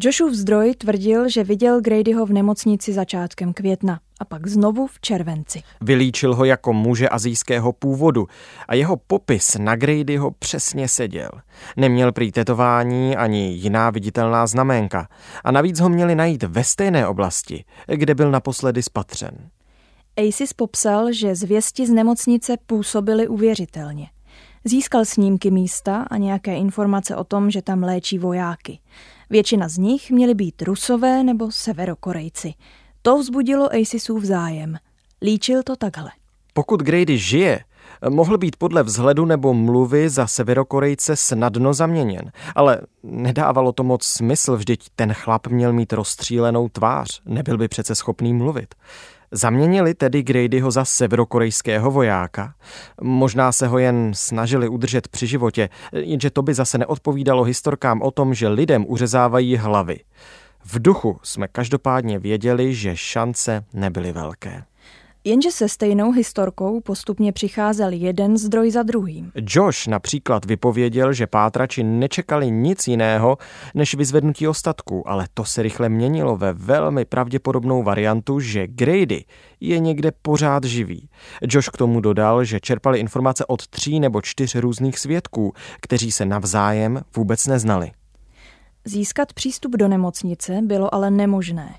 Joshův 0.03 0.33
zdroj 0.35 0.75
tvrdil, 0.75 1.29
že 1.29 1.45
viděl 1.45 1.81
Gradyho 1.81 2.27
v 2.27 2.33
nemocnici 2.33 2.93
začátkem 2.93 3.53
května 3.53 4.01
a 4.21 4.25
pak 4.25 4.47
znovu 4.47 4.87
v 4.87 5.01
červenci. 5.01 5.63
Vylíčil 5.81 6.35
ho 6.35 6.45
jako 6.45 6.73
muže 6.73 7.09
azijského 7.09 7.73
původu 7.73 8.27
a 8.69 8.75
jeho 8.75 8.97
popis 8.97 9.57
na 9.59 9.77
Gradyho 9.77 10.31
přesně 10.31 10.89
seděl. 10.89 11.31
Neměl 11.77 12.13
prý 12.13 12.33
tetování 12.33 13.17
ani 13.17 13.53
jiná 13.53 13.91
viditelná 13.91 14.47
znaménka 14.47 15.09
a 15.45 15.51
navíc 15.51 15.81
ho 15.81 15.89
měli 15.89 16.15
najít 16.15 16.43
ve 16.43 16.65
stejné 16.65 17.07
oblasti, 17.07 17.65
kde 17.87 18.15
byl 18.15 18.31
naposledy 18.31 18.83
spatřen. 18.83 19.51
Asis 20.17 20.53
popsal, 20.53 21.13
že 21.13 21.35
zvěsti 21.35 21.87
z 21.87 21.91
nemocnice 21.91 22.57
působily 22.67 23.29
uvěřitelně. 23.29 24.07
Získal 24.65 25.05
snímky 25.05 25.51
místa 25.51 26.07
a 26.11 26.17
nějaké 26.17 26.57
informace 26.57 27.17
o 27.17 27.25
tom, 27.25 27.51
že 27.51 27.63
tam 27.63 27.83
léčí 27.83 28.19
vojáky. 28.19 28.79
Většina 29.31 29.69
z 29.69 29.79
nich 29.79 30.11
měly 30.11 30.35
být 30.35 30.63
rusové 30.63 31.25
nebo 31.25 31.51
severokorejci. 31.51 32.55
To 33.03 33.19
vzbudilo 33.19 33.75
Asisův 33.75 34.25
zájem. 34.25 34.77
Líčil 35.23 35.63
to 35.63 35.77
takhle. 35.77 36.11
Pokud 36.53 36.83
Grady 36.83 37.19
žije, 37.19 37.61
Mohl 38.09 38.39
být 38.39 38.57
podle 38.57 38.83
vzhledu 38.83 39.25
nebo 39.25 39.55
mluvy 39.55 40.11
za 40.11 40.27
severokorejce 40.27 41.17
snadno 41.17 41.75
zaměněn, 41.75 42.33
ale 42.55 42.81
nedávalo 43.03 43.73
to 43.73 43.83
moc 43.83 44.05
smysl, 44.05 44.57
vždyť 44.57 44.89
ten 44.97 45.13
chlap 45.13 45.47
měl 45.47 45.73
mít 45.73 45.93
rozstřílenou 45.93 46.69
tvář, 46.69 47.23
nebyl 47.27 47.59
by 47.59 47.69
přece 47.69 47.95
schopný 47.95 48.35
mluvit. 48.35 48.75
Zaměnili 49.33 49.95
tedy 49.95 50.23
Gradyho 50.23 50.71
za 50.71 50.85
severokorejského 50.85 51.91
vojáka. 51.91 52.55
Možná 53.01 53.53
se 53.53 53.67
ho 53.67 53.79
jen 53.79 54.11
snažili 54.15 54.69
udržet 54.69 55.09
při 55.09 55.27
životě, 55.27 55.69
jenže 55.93 56.31
to 56.31 56.43
by 56.43 56.55
zase 56.55 56.79
neodpovídalo 56.79 57.43
historkám 57.43 58.03
o 58.03 58.11
tom, 58.11 58.35
že 58.35 58.49
lidem 58.49 58.85
uřezávají 58.89 59.57
hlavy. 59.57 60.01
V 60.65 60.83
duchu 60.83 61.21
jsme 61.23 61.49
každopádně 61.49 62.19
věděli, 62.19 62.75
že 62.75 62.97
šance 62.97 63.65
nebyly 63.73 64.13
velké. 64.13 64.65
Jenže 65.27 65.51
se 65.51 65.69
stejnou 65.69 66.13
historkou 66.13 66.81
postupně 66.81 67.33
přicházel 67.33 67.93
jeden 67.93 68.37
zdroj 68.37 68.71
za 68.71 68.83
druhým. 68.83 69.33
Josh 69.35 69.87
například 69.87 70.45
vypověděl, 70.45 71.13
že 71.13 71.27
pátrači 71.27 71.83
nečekali 71.83 72.51
nic 72.51 72.89
jiného 72.89 73.39
než 73.75 73.95
vyzvednutí 73.95 74.49
ostatků, 74.49 75.09
ale 75.09 75.27
to 75.35 75.45
se 75.45 75.63
rychle 75.63 75.89
měnilo 75.89 76.37
ve 76.37 76.53
velmi 76.53 77.05
pravděpodobnou 77.05 77.83
variantu, 77.83 78.41
že 78.41 78.67
Grady 78.67 79.25
je 79.61 79.79
někde 79.79 80.13
pořád 80.23 80.65
živý. 80.65 81.09
Josh 81.43 81.69
k 81.69 81.77
tomu 81.77 82.01
dodal, 82.01 82.45
že 82.45 82.61
čerpali 82.61 82.99
informace 82.99 83.47
od 83.47 83.67
tří 83.67 84.01
nebo 84.01 84.23
čtyř 84.23 84.55
různých 84.55 84.99
svědků, 84.99 85.53
kteří 85.81 86.13
se 86.13 86.27
navzájem 86.27 87.01
vůbec 87.17 87.47
neznali. 87.47 87.91
Získat 88.85 89.33
přístup 89.33 89.73
do 89.77 89.89
nemocnice 89.89 90.61
bylo 90.63 90.95
ale 90.95 91.11
nemožné. 91.11 91.75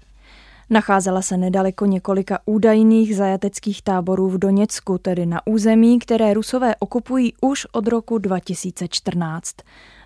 Nacházela 0.69 1.21
se 1.21 1.37
nedaleko 1.37 1.85
několika 1.85 2.39
údajných 2.45 3.15
zajateckých 3.15 3.81
táborů 3.81 4.29
v 4.29 4.37
Doněcku, 4.37 4.97
tedy 4.97 5.25
na 5.25 5.47
území, 5.47 5.99
které 5.99 6.33
Rusové 6.33 6.75
okupují 6.75 7.33
už 7.41 7.67
od 7.71 7.87
roku 7.87 8.17
2014. 8.17 9.55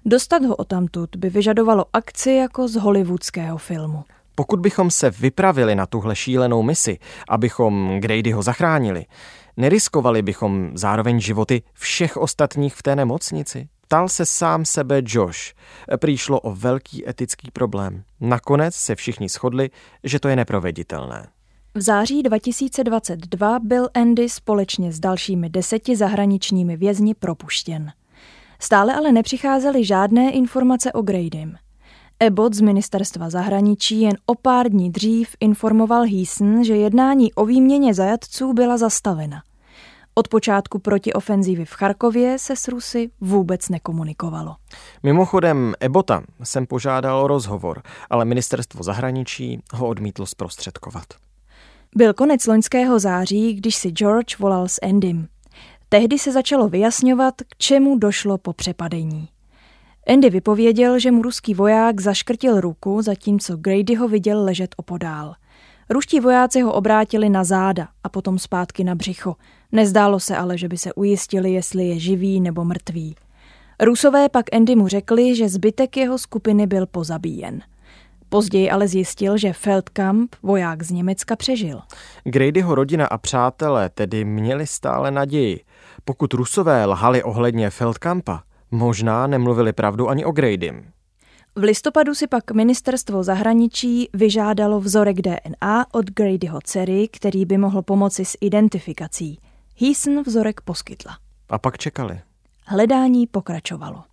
Dostat 0.05 0.45
ho 0.45 0.55
odtamtud 0.55 1.15
by 1.15 1.29
vyžadovalo 1.29 1.85
akci 1.93 2.31
jako 2.31 2.67
z 2.67 2.75
hollywoodského 2.75 3.57
filmu. 3.57 4.03
Pokud 4.35 4.59
bychom 4.59 4.91
se 4.91 5.09
vypravili 5.09 5.75
na 5.75 5.85
tuhle 5.85 6.15
šílenou 6.15 6.63
misi, 6.63 6.99
abychom 7.29 7.99
Gradyho 7.99 8.41
zachránili, 8.41 9.05
neriskovali 9.57 10.21
bychom 10.21 10.71
zároveň 10.73 11.19
životy 11.19 11.61
všech 11.73 12.17
ostatních 12.17 12.75
v 12.75 12.83
té 12.83 12.95
nemocnici? 12.95 13.67
Ptal 13.91 14.09
se 14.09 14.25
sám 14.25 14.65
sebe 14.65 15.01
Josh. 15.05 15.53
Prý 15.99 16.17
šlo 16.17 16.39
o 16.39 16.55
velký 16.55 17.09
etický 17.09 17.51
problém. 17.51 18.03
Nakonec 18.19 18.75
se 18.75 18.95
všichni 18.95 19.29
shodli, 19.29 19.69
že 20.03 20.19
to 20.19 20.27
je 20.27 20.35
neproveditelné. 20.35 21.27
V 21.75 21.81
září 21.81 22.23
2022 22.23 23.59
byl 23.59 23.89
Andy 23.93 24.29
společně 24.29 24.91
s 24.91 24.99
dalšími 24.99 25.49
deseti 25.49 25.95
zahraničními 25.95 26.77
vězni 26.77 27.13
propuštěn. 27.13 27.91
Stále 28.59 28.95
ale 28.95 29.11
nepřicházely 29.11 29.85
žádné 29.85 30.31
informace 30.31 30.93
o 30.93 31.01
Gradym. 31.01 31.55
Ebot 32.19 32.53
z 32.53 32.61
ministerstva 32.61 33.29
zahraničí 33.29 34.01
jen 34.01 34.17
o 34.25 34.35
pár 34.35 34.69
dní 34.69 34.91
dřív 34.91 35.35
informoval 35.39 36.03
Heason, 36.03 36.63
že 36.63 36.75
jednání 36.75 37.33
o 37.33 37.45
výměně 37.45 37.93
zajatců 37.93 38.53
byla 38.53 38.77
zastavena. 38.77 39.43
Od 40.15 40.27
počátku 40.27 40.79
protiofenzívy 40.79 41.65
v 41.65 41.71
Charkově 41.71 42.39
se 42.39 42.55
s 42.55 42.67
Rusy 42.67 43.09
vůbec 43.21 43.69
nekomunikovalo. 43.69 44.55
Mimochodem 45.03 45.73
Ebota 45.79 46.23
jsem 46.43 46.67
požádal 46.67 47.19
o 47.19 47.27
rozhovor, 47.27 47.81
ale 48.09 48.25
ministerstvo 48.25 48.83
zahraničí 48.83 49.59
ho 49.73 49.87
odmítlo 49.87 50.25
zprostředkovat. 50.25 51.03
Byl 51.95 52.13
konec 52.13 52.47
loňského 52.47 52.99
září, 52.99 53.53
když 53.53 53.75
si 53.75 53.89
George 53.89 54.39
volal 54.39 54.67
s 54.67 54.79
Endym. 54.81 55.27
Tehdy 55.89 56.19
se 56.19 56.31
začalo 56.31 56.69
vyjasňovat, 56.69 57.33
k 57.41 57.57
čemu 57.57 57.97
došlo 57.97 58.37
po 58.37 58.53
přepadení. 58.53 59.29
Andy 60.07 60.29
vypověděl, 60.29 60.99
že 60.99 61.11
mu 61.11 61.21
ruský 61.21 61.53
voják 61.53 62.01
zaškrtil 62.01 62.61
ruku, 62.61 63.01
zatímco 63.01 63.57
Grady 63.57 63.95
ho 63.95 64.07
viděl 64.07 64.43
ležet 64.43 64.75
opodál. 64.77 65.35
Ruští 65.91 66.19
vojáci 66.19 66.61
ho 66.61 66.73
obrátili 66.73 67.29
na 67.29 67.43
záda 67.43 67.87
a 68.03 68.09
potom 68.09 68.39
zpátky 68.39 68.83
na 68.83 68.95
břicho. 68.95 69.35
Nezdálo 69.71 70.19
se 70.19 70.37
ale, 70.37 70.57
že 70.57 70.67
by 70.67 70.77
se 70.77 70.93
ujistili, 70.93 71.51
jestli 71.51 71.87
je 71.87 71.99
živý 71.99 72.41
nebo 72.41 72.65
mrtvý. 72.65 73.15
Rusové 73.79 74.29
pak 74.29 74.45
Andy 74.55 74.75
mu 74.75 74.87
řekli, 74.87 75.35
že 75.35 75.49
zbytek 75.49 75.97
jeho 75.97 76.17
skupiny 76.17 76.67
byl 76.67 76.85
pozabíjen. 76.85 77.61
Později 78.29 78.71
ale 78.71 78.87
zjistil, 78.87 79.37
že 79.37 79.53
Feldkamp, 79.53 80.35
voják 80.43 80.83
z 80.83 80.91
Německa, 80.91 81.35
přežil. 81.35 81.81
Gradyho 82.23 82.75
rodina 82.75 83.05
a 83.05 83.17
přátelé 83.17 83.89
tedy 83.89 84.25
měli 84.25 84.67
stále 84.67 85.11
naději. 85.11 85.59
Pokud 86.05 86.33
Rusové 86.33 86.85
lhali 86.85 87.23
ohledně 87.23 87.69
Feldkampa, 87.69 88.43
možná 88.71 89.27
nemluvili 89.27 89.73
pravdu 89.73 90.09
ani 90.09 90.25
o 90.25 90.31
Gradym. 90.31 90.91
V 91.55 91.63
listopadu 91.63 92.15
si 92.15 92.27
pak 92.27 92.51
ministerstvo 92.51 93.23
zahraničí 93.23 94.09
vyžádalo 94.13 94.79
vzorek 94.79 95.21
DNA 95.21 95.85
od 95.91 96.05
Gradyho 96.05 96.59
dcery, 96.61 97.07
který 97.11 97.45
by 97.45 97.57
mohl 97.57 97.81
pomoci 97.81 98.25
s 98.25 98.37
identifikací. 98.41 99.39
Heason 99.77 100.23
vzorek 100.23 100.61
poskytla. 100.61 101.17
A 101.49 101.57
pak 101.57 101.77
čekali. 101.77 102.19
Hledání 102.65 103.27
pokračovalo. 103.27 104.03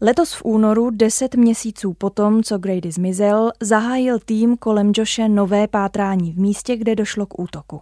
Letos 0.00 0.32
v 0.32 0.44
únoru, 0.44 0.90
deset 0.90 1.34
měsíců 1.34 1.94
potom, 1.94 2.42
co 2.42 2.58
Grady 2.58 2.92
zmizel, 2.92 3.52
zahájil 3.60 4.18
tým 4.18 4.56
kolem 4.56 4.92
Joshe 4.96 5.28
nové 5.28 5.68
pátrání 5.68 6.32
v 6.32 6.38
místě, 6.38 6.76
kde 6.76 6.94
došlo 6.96 7.26
k 7.26 7.38
útoku. 7.40 7.80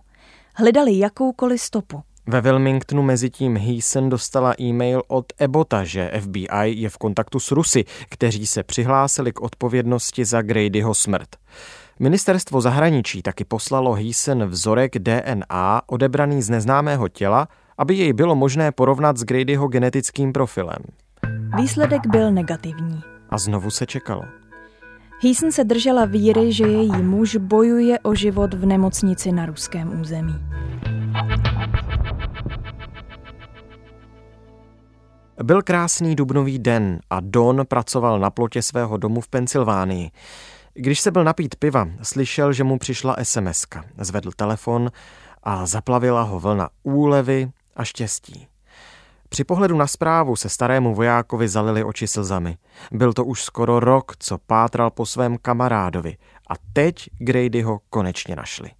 Hledali 0.54 0.98
jakoukoliv 0.98 1.60
stopu. 1.60 2.02
Ve 2.26 2.40
Wilmingtonu 2.40 3.02
mezi 3.02 3.30
tím 3.30 3.56
Heason 3.56 4.08
dostala 4.08 4.54
e-mail 4.61 5.02
od 5.08 5.24
Ebota, 5.38 5.85
že 5.85 6.11
FBI 6.20 6.68
je 6.68 6.88
v 6.88 6.98
kontaktu 6.98 7.40
s 7.40 7.50
Rusy, 7.50 7.85
kteří 8.08 8.46
se 8.46 8.62
přihlásili 8.62 9.32
k 9.32 9.40
odpovědnosti 9.40 10.24
za 10.24 10.42
Gradyho 10.42 10.94
smrt. 10.94 11.28
Ministerstvo 11.98 12.61
zahraničí 12.61 13.22
taky 13.22 13.44
poslalo 13.44 13.94
Heason 13.94 14.44
vzorek 14.44 14.98
DNA 14.98 15.82
odebraný 15.87 16.42
z 16.42 16.50
neznámého 16.50 17.08
těla, 17.08 17.48
aby 17.78 17.94
jej 17.94 18.12
bylo 18.12 18.35
možné 18.35 18.72
porovnat 18.72 19.16
s 19.16 19.24
Gradyho 19.24 19.68
genetickým 19.68 20.32
profilem. 20.32 20.82
Výsledek 21.56 22.06
byl 22.06 22.30
negativní. 22.30 23.00
A 23.30 23.38
znovu 23.38 23.70
se 23.70 23.87
čekalo. 23.87 24.22
Heason 25.22 25.52
se 25.52 25.64
držela 25.64 26.04
víry, 26.04 26.52
že 26.52 26.66
její 26.66 27.02
muž 27.02 27.37
bojuje 27.37 27.98
o 27.98 28.14
život 28.14 28.54
v 28.54 28.66
nemocnici 28.66 29.32
na 29.32 29.46
ruském 29.46 30.00
území. 30.00 30.35
Byl 35.42 35.62
krásný 35.62 36.16
dubnový 36.16 36.58
den 36.58 37.00
a 37.10 37.20
Don 37.20 37.62
pracoval 37.68 38.18
na 38.18 38.30
plotě 38.30 38.62
svého 38.62 38.96
domu 38.96 39.20
v 39.20 39.28
Pensylvánii. 39.28 40.10
Když 40.74 41.00
se 41.00 41.10
byl 41.10 41.24
napít 41.24 41.54
piva, 41.54 41.88
slyšel, 42.02 42.52
že 42.52 42.64
mu 42.64 42.78
přišla 42.78 43.16
sms. 43.22 43.66
Zvedl 43.98 44.30
telefon 44.36 44.90
a 45.42 45.66
zaplavila 45.66 46.22
ho 46.22 46.40
vlna 46.40 46.68
úlevy 46.82 47.50
a 47.76 47.84
štěstí. 47.84 48.46
Při 49.28 49.44
pohledu 49.44 49.76
na 49.76 49.86
zprávu 49.86 50.36
se 50.36 50.48
starému 50.48 50.94
vojákovi 50.94 51.48
zalili 51.48 51.84
oči 51.84 52.06
slzami. 52.06 52.56
Byl 52.92 53.12
to 53.12 53.24
už 53.24 53.42
skoro 53.42 53.80
rok, 53.80 54.12
co 54.18 54.38
pátral 54.38 54.90
po 54.90 55.06
svém 55.06 55.38
kamarádovi 55.42 56.16
a 56.50 56.54
teď 56.72 57.10
Grady 57.18 57.62
ho 57.62 57.80
konečně 57.90 58.36
našli. 58.36 58.70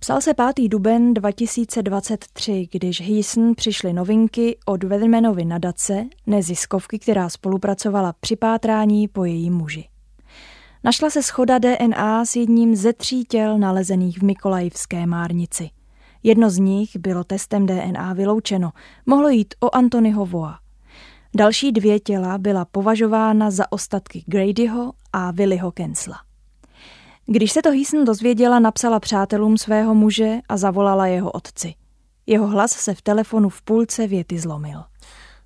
Psal 0.00 0.20
se 0.20 0.34
5. 0.34 0.68
duben 0.68 1.14
2023, 1.14 2.68
když 2.72 3.00
Heason 3.00 3.54
přišly 3.54 3.92
novinky 3.92 4.58
od 4.66 4.84
Weathermanovy 4.84 5.44
nadace, 5.44 6.06
neziskovky, 6.26 6.98
která 6.98 7.28
spolupracovala 7.28 8.14
při 8.20 8.36
pátrání 8.36 9.08
po 9.08 9.24
její 9.24 9.50
muži. 9.50 9.88
Našla 10.84 11.10
se 11.10 11.22
schoda 11.22 11.58
DNA 11.58 12.24
s 12.24 12.36
jedním 12.36 12.76
ze 12.76 12.92
tří 12.92 13.24
těl 13.24 13.58
nalezených 13.58 14.18
v 14.18 14.22
Mikolajivské 14.22 15.06
márnici. 15.06 15.70
Jedno 16.22 16.50
z 16.50 16.58
nich 16.58 16.96
bylo 16.96 17.24
testem 17.24 17.66
DNA 17.66 18.12
vyloučeno, 18.12 18.70
mohlo 19.06 19.28
jít 19.28 19.54
o 19.60 19.74
Antonyho 19.74 20.26
Voa. 20.26 20.58
Další 21.36 21.72
dvě 21.72 22.00
těla 22.00 22.38
byla 22.38 22.64
považována 22.64 23.50
za 23.50 23.72
ostatky 23.72 24.24
Gradyho 24.26 24.92
a 25.12 25.30
Willyho 25.30 25.72
Kensla. 25.72 26.27
Když 27.30 27.52
se 27.52 27.62
to 27.62 27.70
Heason 27.70 28.04
dozvěděla, 28.04 28.58
napsala 28.58 29.00
přátelům 29.00 29.58
svého 29.58 29.94
muže 29.94 30.38
a 30.48 30.56
zavolala 30.56 31.06
jeho 31.06 31.30
otci. 31.30 31.74
Jeho 32.26 32.46
hlas 32.46 32.70
se 32.70 32.94
v 32.94 33.02
telefonu 33.02 33.48
v 33.48 33.62
půlce 33.62 34.06
věty 34.06 34.38
zlomil. 34.38 34.84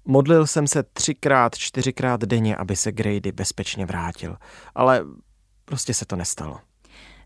Modlil 0.04 0.46
jsem 0.46 0.66
se 0.66 0.82
třikrát, 0.82 1.54
čtyřikrát 1.54 2.20
denně, 2.20 2.56
aby 2.56 2.76
se 2.76 2.92
Grady 2.92 3.32
bezpečně 3.32 3.86
vrátil, 3.86 4.36
ale 4.74 5.04
prostě 5.64 5.94
se 5.94 6.04
to 6.06 6.16
nestalo. 6.16 6.58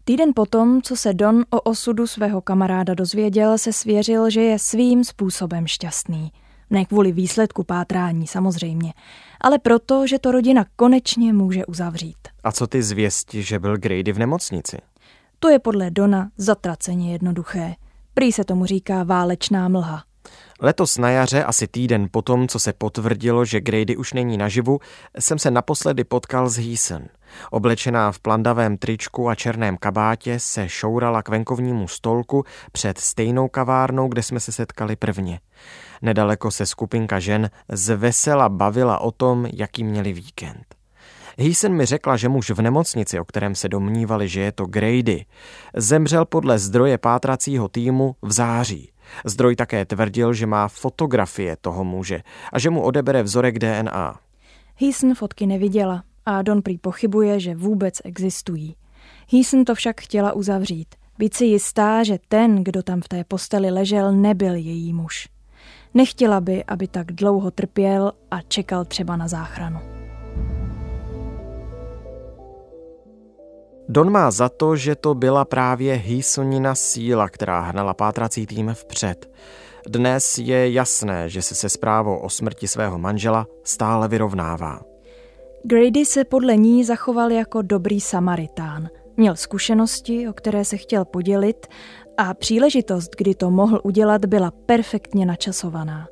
Týden 0.04 0.32
potom, 0.34 0.82
co 0.82 0.96
se 0.96 1.14
Don 1.14 1.44
o 1.50 1.60
osudu 1.60 2.06
svého 2.06 2.40
kamaráda 2.40 2.94
dozvěděl, 2.94 3.58
se 3.58 3.72
svěřil, 3.72 4.30
že 4.30 4.40
je 4.40 4.58
svým 4.58 5.04
způsobem 5.04 5.66
šťastný. 5.66 6.32
Ne 6.70 6.84
kvůli 6.84 7.12
výsledku 7.12 7.64
pátrání 7.64 8.26
samozřejmě, 8.26 8.92
ale 9.40 9.58
proto, 9.58 10.06
že 10.06 10.18
to 10.18 10.32
rodina 10.32 10.64
konečně 10.76 11.32
může 11.32 11.66
uzavřít. 11.66 12.28
A 12.44 12.52
co 12.52 12.66
ty 12.66 12.82
zvěsti, 12.82 13.42
že 13.42 13.58
byl 13.58 13.76
Grady 13.76 14.12
v 14.12 14.18
nemocnici? 14.18 14.76
To 15.38 15.48
je 15.48 15.58
podle 15.58 15.90
Dona 15.90 16.30
zatraceně 16.36 17.12
jednoduché. 17.12 17.74
Prý 18.14 18.32
se 18.32 18.44
tomu 18.44 18.66
říká 18.66 19.02
válečná 19.02 19.68
mlha. 19.68 20.04
Letos 20.60 20.98
na 20.98 21.10
jaře, 21.10 21.44
asi 21.44 21.66
týden 21.66 22.08
potom, 22.10 22.48
co 22.48 22.58
se 22.58 22.72
potvrdilo, 22.72 23.44
že 23.44 23.60
Grady 23.60 23.96
už 23.96 24.12
není 24.12 24.36
naživu, 24.36 24.78
jsem 25.18 25.38
se 25.38 25.50
naposledy 25.50 26.04
potkal 26.04 26.48
s 26.48 26.56
Heason. 26.56 27.02
Oblečená 27.50 28.12
v 28.12 28.18
plandavém 28.18 28.78
tričku 28.78 29.28
a 29.28 29.34
černém 29.34 29.76
kabátě 29.76 30.40
se 30.40 30.68
šourala 30.68 31.22
k 31.22 31.28
venkovnímu 31.28 31.88
stolku 31.88 32.44
před 32.72 32.98
stejnou 32.98 33.48
kavárnou, 33.48 34.08
kde 34.08 34.22
jsme 34.22 34.40
se 34.40 34.52
setkali 34.52 34.96
prvně. 34.96 35.40
Nedaleko 36.02 36.50
se 36.50 36.66
skupinka 36.66 37.20
žen 37.20 37.50
z 37.68 37.96
vesela 37.96 38.48
bavila 38.48 38.98
o 38.98 39.10
tom, 39.10 39.46
jaký 39.52 39.84
měli 39.84 40.12
víkend. 40.12 40.76
Heason 41.38 41.72
mi 41.72 41.84
řekla, 41.84 42.16
že 42.16 42.28
muž 42.28 42.50
v 42.50 42.62
nemocnici, 42.62 43.20
o 43.20 43.24
kterém 43.24 43.54
se 43.54 43.68
domnívali, 43.68 44.28
že 44.28 44.40
je 44.40 44.52
to 44.52 44.66
Grady, 44.66 45.24
zemřel 45.76 46.24
podle 46.24 46.58
zdroje 46.58 46.98
pátracího 46.98 47.68
týmu 47.68 48.16
v 48.22 48.32
září. 48.32 48.90
Zdroj 49.24 49.56
také 49.56 49.84
tvrdil, 49.84 50.32
že 50.32 50.46
má 50.46 50.68
fotografie 50.68 51.56
toho 51.60 51.84
muže 51.84 52.22
a 52.52 52.58
že 52.58 52.70
mu 52.70 52.82
odebere 52.82 53.22
vzorek 53.22 53.58
DNA. 53.58 54.18
Heason 54.76 55.14
fotky 55.14 55.46
neviděla 55.46 56.02
a 56.26 56.42
Don 56.42 56.62
prý 56.62 56.78
pochybuje, 56.78 57.40
že 57.40 57.54
vůbec 57.54 58.00
existují. 58.04 58.76
Heason 59.32 59.64
to 59.64 59.74
však 59.74 60.00
chtěla 60.00 60.32
uzavřít. 60.32 60.94
Být 61.18 61.34
si 61.34 61.44
jistá, 61.44 62.02
že 62.02 62.18
ten, 62.28 62.64
kdo 62.64 62.82
tam 62.82 63.00
v 63.00 63.08
té 63.08 63.24
posteli 63.24 63.70
ležel, 63.70 64.12
nebyl 64.12 64.54
její 64.54 64.92
muž. 64.92 65.28
Nechtěla 65.96 66.40
by, 66.40 66.64
aby 66.64 66.88
tak 66.88 67.12
dlouho 67.12 67.50
trpěl 67.50 68.12
a 68.30 68.42
čekal 68.42 68.84
třeba 68.84 69.16
na 69.16 69.28
záchranu. 69.28 69.78
Don 73.88 74.10
má 74.10 74.30
za 74.30 74.48
to, 74.48 74.76
že 74.76 74.94
to 74.94 75.14
byla 75.14 75.44
právě 75.44 75.94
Hysonina 75.94 76.74
síla, 76.74 77.28
která 77.28 77.60
hnala 77.60 77.94
pátrací 77.94 78.46
tým 78.46 78.70
vpřed. 78.74 79.30
Dnes 79.88 80.38
je 80.38 80.72
jasné, 80.72 81.28
že 81.28 81.42
se 81.42 81.54
se 81.54 81.68
zprávou 81.68 82.16
o 82.16 82.28
smrti 82.28 82.68
svého 82.68 82.98
manžela 82.98 83.46
stále 83.64 84.08
vyrovnává. 84.08 84.80
Grady 85.64 86.04
se 86.04 86.24
podle 86.24 86.56
ní 86.56 86.84
zachoval 86.84 87.32
jako 87.32 87.62
dobrý 87.62 88.00
samaritán. 88.00 88.88
Měl 89.16 89.36
zkušenosti, 89.36 90.28
o 90.28 90.32
které 90.32 90.64
se 90.64 90.76
chtěl 90.76 91.04
podělit 91.04 91.66
a 92.18 92.34
příležitost, 92.34 93.10
kdy 93.18 93.34
to 93.34 93.50
mohl 93.50 93.80
udělat, 93.84 94.24
byla 94.24 94.50
perfektně 94.50 95.26
načasovaná. 95.26 96.08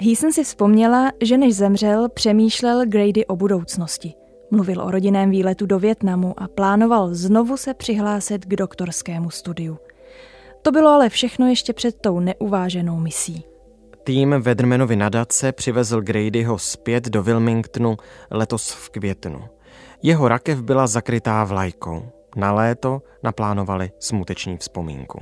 Heason 0.00 0.32
si 0.32 0.44
vzpomněla, 0.44 1.12
že 1.22 1.38
než 1.38 1.56
zemřel, 1.56 2.08
přemýšlel 2.08 2.86
Grady 2.86 3.26
o 3.26 3.36
budoucnosti– 3.36 4.14
Mluvil 4.54 4.82
o 4.82 4.90
rodinném 4.90 5.30
výletu 5.30 5.66
do 5.66 5.78
Větnamu 5.78 6.34
a 6.40 6.48
plánoval 6.48 7.14
znovu 7.14 7.56
se 7.56 7.74
přihlásit 7.74 8.44
k 8.44 8.56
doktorskému 8.56 9.30
studiu. 9.30 9.78
To 10.62 10.72
bylo 10.72 10.90
ale 10.90 11.08
všechno 11.08 11.48
ještě 11.48 11.72
před 11.72 12.00
tou 12.00 12.20
neuváženou 12.20 12.96
misí. 12.96 13.44
Tým 14.04 14.34
Vedrmenovi 14.40 14.96
nadace 14.96 15.52
přivezl 15.52 16.00
Gradyho 16.00 16.58
zpět 16.58 17.04
do 17.04 17.22
Wilmingtonu 17.22 17.96
letos 18.30 18.70
v 18.70 18.90
květnu. 18.90 19.44
Jeho 20.02 20.28
rakev 20.28 20.62
byla 20.62 20.86
zakrytá 20.86 21.44
vlajkou. 21.44 22.08
Na 22.36 22.52
léto 22.52 23.02
naplánovali 23.22 23.90
smuteční 23.98 24.56
vzpomínku. 24.56 25.20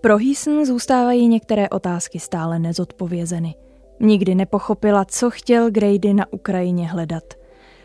Pro 0.00 0.18
Heason 0.18 0.64
zůstávají 0.64 1.28
některé 1.28 1.68
otázky 1.68 2.20
stále 2.20 2.58
nezodpovězeny. 2.58 3.54
Nikdy 4.00 4.34
nepochopila, 4.34 5.04
co 5.04 5.30
chtěl 5.30 5.70
Grady 5.70 6.14
na 6.14 6.32
Ukrajině 6.32 6.88
hledat– 6.88 7.24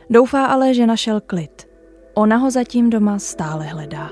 Doufá 0.09 0.45
ale, 0.45 0.73
že 0.73 0.87
našel 0.87 1.21
klid. 1.21 1.69
Ona 2.13 2.37
ho 2.37 2.51
zatím 2.51 2.89
doma 2.89 3.19
stále 3.19 3.65
hledá. 3.65 4.09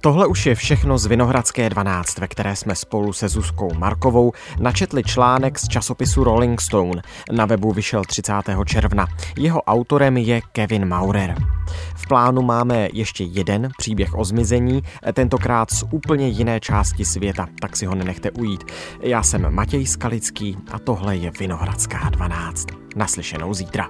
Tohle 0.00 0.26
už 0.26 0.46
je 0.46 0.54
všechno 0.54 0.98
z 0.98 1.06
Vinohradské 1.06 1.70
12, 1.70 2.18
ve 2.18 2.28
které 2.28 2.56
jsme 2.56 2.74
spolu 2.74 3.12
se 3.12 3.28
Zuzkou 3.28 3.74
Markovou 3.74 4.32
načetli 4.60 5.02
článek 5.02 5.58
z 5.58 5.68
časopisu 5.68 6.24
Rolling 6.24 6.60
Stone. 6.60 7.02
Na 7.32 7.46
webu 7.46 7.72
vyšel 7.72 8.04
30. 8.04 8.32
června. 8.66 9.06
Jeho 9.38 9.62
autorem 9.62 10.16
je 10.16 10.40
Kevin 10.52 10.88
Maurer. 10.88 11.34
V 11.96 12.08
plánu 12.08 12.42
máme 12.42 12.88
ještě 12.92 13.24
jeden 13.24 13.68
příběh 13.78 14.14
o 14.14 14.24
zmizení, 14.24 14.82
tentokrát 15.12 15.70
z 15.70 15.84
úplně 15.90 16.28
jiné 16.28 16.60
části 16.60 17.04
světa, 17.04 17.46
tak 17.60 17.76
si 17.76 17.86
ho 17.86 17.94
nenechte 17.94 18.30
ujít. 18.30 18.64
Já 19.00 19.22
jsem 19.22 19.54
Matěj 19.54 19.86
Skalický 19.86 20.56
a 20.72 20.78
tohle 20.78 21.16
je 21.16 21.30
Vinohradská 21.38 22.10
12. 22.10 22.66
Naslyšenou 22.96 23.54
zítra. 23.54 23.88